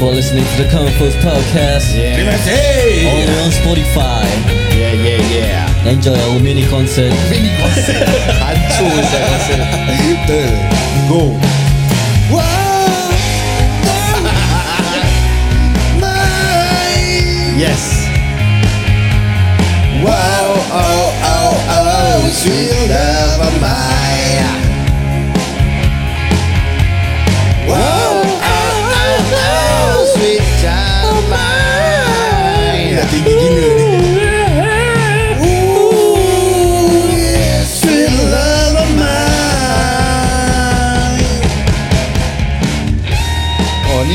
for 0.00 0.10
listening 0.12 0.44
to 0.56 0.62
the 0.62 0.68
Comfort 0.72 1.12
Podcast. 1.20 1.92
Terima 1.92 2.32
kasih. 2.32 3.04
Only 3.04 3.36
on 3.44 3.52
Spotify. 3.52 4.24
Yeah, 4.72 4.96
yeah, 4.96 5.20
yeah. 5.28 5.92
Enjoy 5.92 6.16
our 6.16 6.40
mini 6.40 6.64
concert. 6.72 7.12
Hancur 8.40 8.96
saya 9.12 9.28
rasa. 9.28 9.60
Betul. 10.00 10.48
Go. 11.04 11.36
Wow. 12.32 13.12
Mine. 16.00 17.60
Yes. 17.60 18.08
Wow, 20.00 20.48
oh, 20.72 21.12
oh, 21.28 21.52
oh, 21.76 22.24
sweet 22.32 22.88
love 22.88 23.52
of 23.52 23.99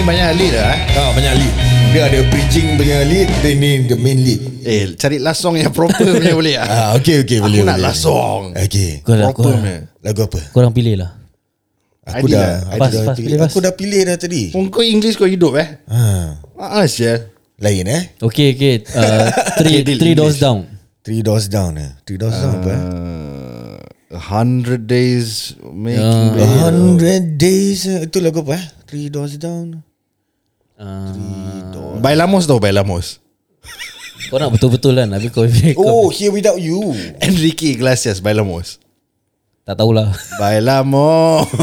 banyak 0.06 0.30
lead 0.38 0.54
lah 0.54 0.70
eh. 0.70 0.80
Ah, 0.96 1.10
banyak 1.18 1.34
lead. 1.42 1.54
Dia 1.92 2.02
ada 2.12 2.20
bridging 2.30 2.76
punya 2.78 2.98
lead, 3.08 3.30
dan 3.42 3.54
ni 3.58 3.72
the 3.90 3.96
main 3.98 4.20
lead. 4.22 4.42
Eh, 4.62 4.94
cari 4.94 5.18
last 5.18 5.42
song 5.42 5.58
yang 5.58 5.74
proper 5.74 6.06
punya 6.16 6.36
boleh 6.40 6.56
ah. 6.62 6.68
Ah, 6.68 6.90
okay, 6.94 7.26
okay, 7.26 7.42
boleh. 7.42 7.64
Aku 7.64 7.68
nak 7.68 7.78
boleh. 7.80 7.86
last 7.90 8.02
song. 8.06 8.42
Okay. 8.54 9.02
Kau 9.02 9.18
dah, 9.18 9.34
kau, 9.34 9.42
Proper 9.42 9.54
punya. 9.58 9.76
Lagu 10.06 10.22
apa? 10.30 10.40
korang 10.54 10.74
pilih 10.76 10.96
lah. 11.02 11.12
Aku 12.06 12.30
dah, 12.30 12.38
lah. 12.38 12.56
aku 12.70 12.82
Pas, 12.86 12.92
dah 12.94 13.02
pas, 13.02 13.16
pilih. 13.18 13.38
pas. 13.42 13.50
Aku 13.50 13.58
dah 13.66 13.74
pilih 13.74 14.02
dah 14.06 14.18
tadi. 14.22 14.44
Kau 14.54 14.84
English 14.86 15.18
kau 15.18 15.26
hidup 15.26 15.58
eh. 15.58 15.82
Ha, 15.90 16.02
Ah, 16.62 16.86
lain 17.58 17.86
eh? 17.90 18.04
Okay, 18.22 18.54
okay. 18.54 18.76
Uh, 18.94 19.28
three, 19.58 19.82
Okay, 19.82 19.96
three 19.98 20.14
doors 20.14 20.38
down. 20.38 20.70
Three 21.02 21.24
doors 21.26 21.50
down 21.50 21.80
eh. 21.82 21.92
Three 22.06 22.20
doors 22.22 22.36
down 22.38 22.62
apa? 22.62 22.70
eh? 22.70 22.82
Uh, 22.84 23.76
a 24.14 24.22
hundred 24.22 24.86
days 24.86 25.56
making 25.66 26.36
Yeah. 26.36 26.44
A 26.44 26.48
hundred 26.70 27.40
days 27.40 27.88
eh. 27.88 28.06
Itu 28.06 28.20
lagu 28.22 28.44
apa 28.44 28.60
eh? 28.60 28.66
Three 28.86 29.08
doors 29.10 29.40
down. 29.42 29.82
Uh, 30.76 31.96
Bailamos 32.04 32.44
tau 32.44 32.60
Bailamos 32.60 33.24
kau 34.28 34.42
nak 34.42 34.52
betul-betul 34.52 34.98
kan 34.98 35.08
Habis 35.16 35.32
kau, 35.32 35.48
Oh, 35.80 35.86
kau 35.86 36.04
Here 36.12 36.34
Without 36.34 36.60
You. 36.60 36.92
Enrique 37.24 37.80
Iglesias 37.80 38.20
Bailamos 38.20 38.84
tak 39.66 39.82
tahulah. 39.82 40.14
Bailamos 40.38 41.50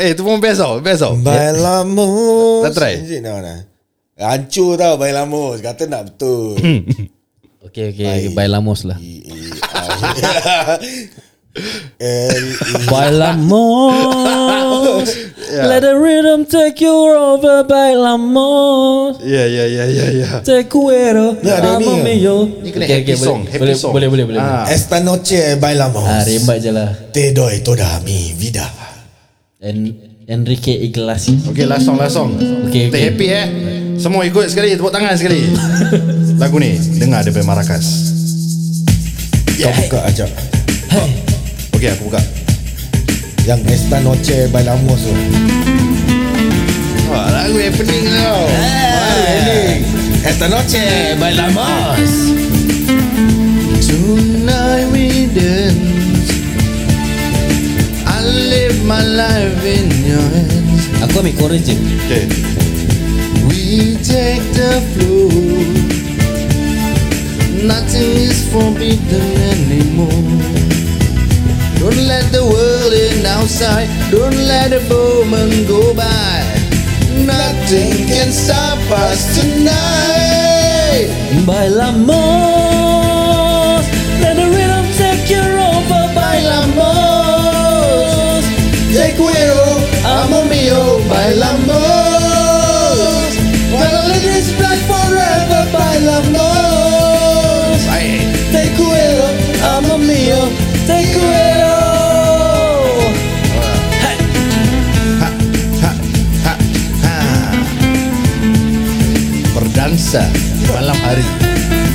Eh 0.00 0.16
tu 0.16 0.24
pun 0.24 0.40
best 0.40 0.64
tau 0.64 0.80
Best 0.80 1.04
tau 1.04 1.12
Bailamos. 1.12 2.64
Tak 2.64 2.72
try? 2.72 2.96
Nah? 3.20 3.68
Hancur 4.16 4.80
tau 4.80 4.96
Bailamos. 4.96 5.60
Kata 5.60 5.84
nak 5.84 6.08
betul. 6.08 6.56
Okay, 7.68 7.92
okay. 7.92 8.32
Bailamos 8.32 8.88
lah. 8.88 8.96
Bailamos. 12.90 13.94
Let 15.48 15.80
the 15.80 15.94
rhythm 15.96 16.44
take 16.44 16.80
you 16.84 16.92
over. 16.92 17.64
Bailamos. 17.64 19.18
Ya 19.24 19.46
ya 19.48 19.64
ya 19.66 19.84
ya 19.88 20.06
ya 20.12 20.28
Te 20.44 20.68
quiero. 20.68 21.36
Ya, 21.42 21.58
ada 21.58 21.76
amo 21.80 21.98
ni. 21.98 22.20
mío. 22.20 22.48
Ni 22.62 22.70
kena 22.70 22.84
Okay, 22.84 23.00
happy 23.00 23.12
okay, 23.12 23.16
song, 23.16 23.40
boleh, 23.42 23.52
happy 23.52 23.58
boleh, 23.64 23.74
song. 23.76 23.92
Boleh, 23.92 24.08
boleh, 24.08 24.24
boleh. 24.28 24.40
Ah. 24.40 24.66
Esta 24.68 25.00
noche 25.00 25.56
bailamos. 25.56 26.04
Ah, 26.04 26.22
rembat 26.22 26.60
je 26.60 26.70
lah. 26.70 26.88
Te 27.12 27.32
doy 27.32 27.60
toda 27.64 28.00
mi 28.04 28.34
vida. 28.36 28.68
En, 29.60 29.96
Enrique 30.28 30.76
Iglesias. 30.76 31.48
Okay 31.48 31.64
last 31.64 31.88
song 31.88 31.96
last 31.96 32.12
song 32.12 32.36
Okay, 32.68 32.92
okay. 32.92 33.00
happy 33.08 33.26
eh 33.32 33.46
Semua 33.96 34.28
ikut 34.28 34.44
sekali 34.44 34.76
Tepuk 34.76 34.92
tangan 34.92 35.16
sekali 35.16 35.40
Lagu 36.42 36.60
ni 36.60 36.76
Dengar 37.00 37.24
daripada 37.24 37.48
Maracas 37.48 38.12
Kau 39.58 39.72
buka 39.74 39.98
ajak. 40.06 40.30
Hey. 40.86 41.37
Okay 41.78 41.94
aku 41.94 42.10
buka 42.10 42.18
Yang 43.46 43.78
Esta 43.78 44.02
noche 44.02 44.50
bailamos 44.50 44.98
tu. 44.98 45.14
Wah 47.06 47.30
lagu 47.30 47.54
happening 47.54 48.02
tau 48.18 48.42
Esta 50.26 50.50
noche 50.50 51.14
bailamos. 51.22 52.34
Tonight 53.78 54.90
we 54.90 55.30
dance 55.30 56.34
I 58.10 58.26
live 58.26 58.82
my 58.82 58.98
life 59.06 59.62
in 59.62 59.86
your 60.02 60.26
hands 60.34 60.82
Aku 61.06 61.22
ambil 61.22 61.38
chorus 61.38 61.62
je. 61.62 61.78
Okay 61.78 62.26
We 63.46 63.94
take 64.02 64.42
the 64.58 64.82
floor. 64.98 65.30
Nothing 67.62 68.34
is 68.34 68.50
forbidden 68.50 69.30
anymore 69.70 70.57
Don't 71.80 71.96
let 72.06 72.30
the 72.32 72.44
world 72.44 72.92
in 72.92 73.24
outside. 73.26 73.88
Don't 74.10 74.36
let 74.36 74.72
a 74.72 74.80
moment 74.88 75.66
go 75.68 75.94
by. 75.94 76.44
Nothing 77.24 78.06
can 78.06 78.30
stop 78.32 78.78
us 78.90 79.20
tonight. 79.38 81.08
Bailamos. 81.46 82.08
Let 84.22 84.34
the 84.36 84.46
rhythm 84.54 84.86
take 84.96 85.30
you 85.30 85.42
over. 85.42 86.08
Bailamos. 86.14 87.18
Te 88.92 89.14
quiero, 89.14 89.64
amo 90.02 90.44
mío, 90.46 90.98
bailamos 91.08 91.76
Wanna 93.70 94.08
live 94.08 94.22
this 94.22 94.58
life 94.58 94.82
forever, 94.86 95.68
bailamos 95.70 96.47
Malam 110.72 110.96
hari. 111.00 111.24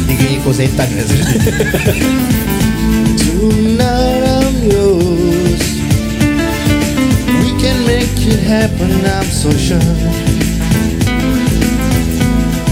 Tiga 0.10 0.26
ekor 0.34 0.54
setan 0.54 0.90
kat 0.90 1.06
sini 1.08 1.26
Tonight 3.22 4.24
I'm 4.26 4.58
yours. 4.68 5.64
We 7.42 7.50
can 7.62 7.78
make 7.86 8.18
it 8.26 8.42
happen 8.44 8.92
I'm 9.06 9.30
so 9.30 9.50
sure. 9.56 9.80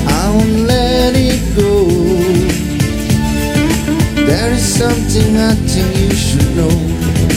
I 0.10 0.24
won't 0.34 0.68
let 0.68 1.14
it 1.16 1.42
go. 1.56 1.86
There 4.26 4.52
is 4.54 4.66
something 4.66 5.38
I 5.38 5.54
think 5.70 5.90
you 5.98 6.14
should 6.16 6.50
know. 6.58 6.74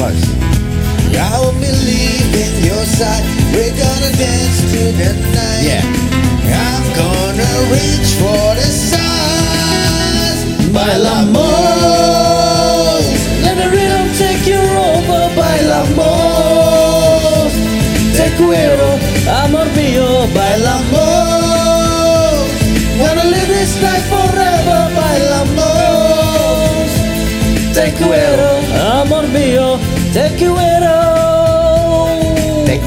Pas 0.00 0.16
I 1.18 1.38
will 1.40 1.58
believe 1.58 2.34
in 2.34 2.64
your 2.64 2.84
side. 2.84 3.24
We're 3.54 3.76
gonna 3.76 4.12
dance 4.16 4.58
to 4.72 4.80
the 5.00 5.10
night. 5.34 5.62
Yeah 5.62 6.04
I'm 6.52 6.86
gonna 6.94 7.52
reach 7.72 8.10
for 8.20 8.54
the 8.54 8.68
stars. 8.68 10.38
Bailamos. 10.76 11.44
Let 13.42 13.56
the 13.56 13.68
rhythm 13.70 14.06
take 14.18 14.46
you 14.46 14.60
over. 14.60 15.22
Bailamos. 15.34 16.72
Te 18.16 18.26
quiero, 18.36 18.88
amor 19.42 19.66
mío. 19.74 20.06
Bailamos. 20.34 21.14
Wanna 23.00 23.24
live 23.24 23.48
this 23.48 23.74
life 23.82 24.06
forever. 24.14 24.90
Bailamos. 25.00 26.88
Te 27.74 27.86
quiero, 27.98 28.50
amor 29.00 29.26
mío. 29.28 29.78
Te 30.12 30.24
quiero. 30.36 31.13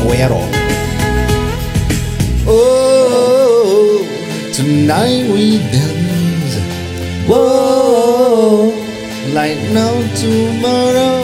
Te 0.08 0.16
quiero 0.16 0.40
Oh, 2.46 4.06
tonight 4.54 5.30
we 5.32 5.60
dance 5.72 6.58
Whoa, 7.28 8.72
like 9.34 9.58
no 9.74 10.02
tomorrow 10.16 11.24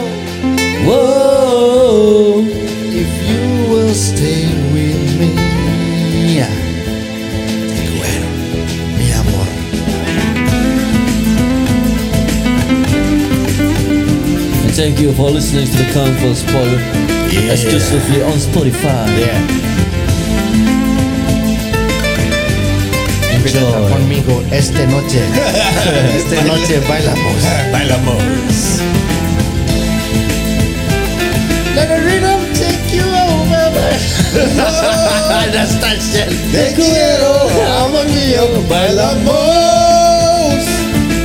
whoa. 0.85 2.43
if 2.45 3.11
you 3.29 3.73
will 3.73 3.93
stay 3.93 4.43
with 4.73 5.17
me. 5.17 5.31
Te 7.69 7.85
mi 8.97 9.11
amor. 9.13 9.47
And 14.63 14.73
thank 14.75 14.99
you 14.99 15.13
for 15.13 15.31
listening 15.31 15.67
to 15.67 15.77
the 15.77 15.89
Comfort 15.93 16.35
Spoil 17.33 17.49
exclusively 17.49 18.21
on 18.21 18.37
Spotify. 18.37 19.09
Yeah. 19.17 19.41
Enjoy. 23.33 23.89
conmigo 23.89 24.43
esta 24.51 24.85
noche. 24.85 25.19
esta 26.15 26.43
noche 26.43 26.79
bailamos. 26.87 27.43
Bailamos. 27.71 28.21
Let 31.75 31.87
the 31.89 32.01
rhythm 32.05 32.53
take 32.53 32.93
you 32.93 33.03
over. 33.03 33.71
That's 35.53 35.73
touchdown. 35.79 36.29
Te 36.51 36.73
quiero, 36.75 37.49
amor 37.81 38.05
mío, 38.09 38.45
bailamos. 38.69 39.33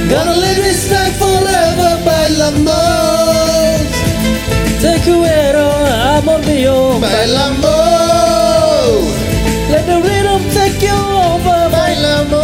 Gonna 0.09 0.37
live 0.37 0.57
this 0.57 0.91
night 0.91 1.13
forever, 1.17 1.99
bailamos. 2.03 3.08
Amor 6.29 6.45
mío. 6.47 7.01
Bailamos. 7.01 7.69
Let 9.71 9.87
the 9.87 10.01
rhythm 10.03 10.43
take 10.53 10.83
you 10.87 10.95
over. 10.95 11.69
Bailamos. 11.71 12.43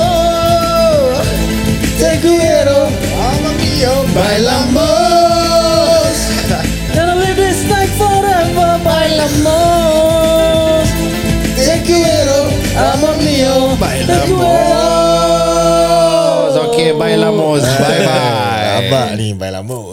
Te 1.99 2.21
quiero, 2.21 2.89
amor 3.29 3.55
mío, 3.61 3.93
bailamos. 4.15 4.85
Gonna 6.95 7.15
live 7.17 7.37
this 7.37 7.65
night 7.69 7.91
forever. 7.99 8.81
Bailamos. 8.85 9.65
Te 11.57 11.83
quiero, 11.83 12.49
amor 12.93 13.17
mío, 13.19 13.77
Okay, 16.69 16.93
bailamos. 16.93 17.63
Bye 17.63 18.07
bye. 18.07 18.55
Abang 18.75 19.17
ni 19.17 19.33
bailamos. 19.33 19.84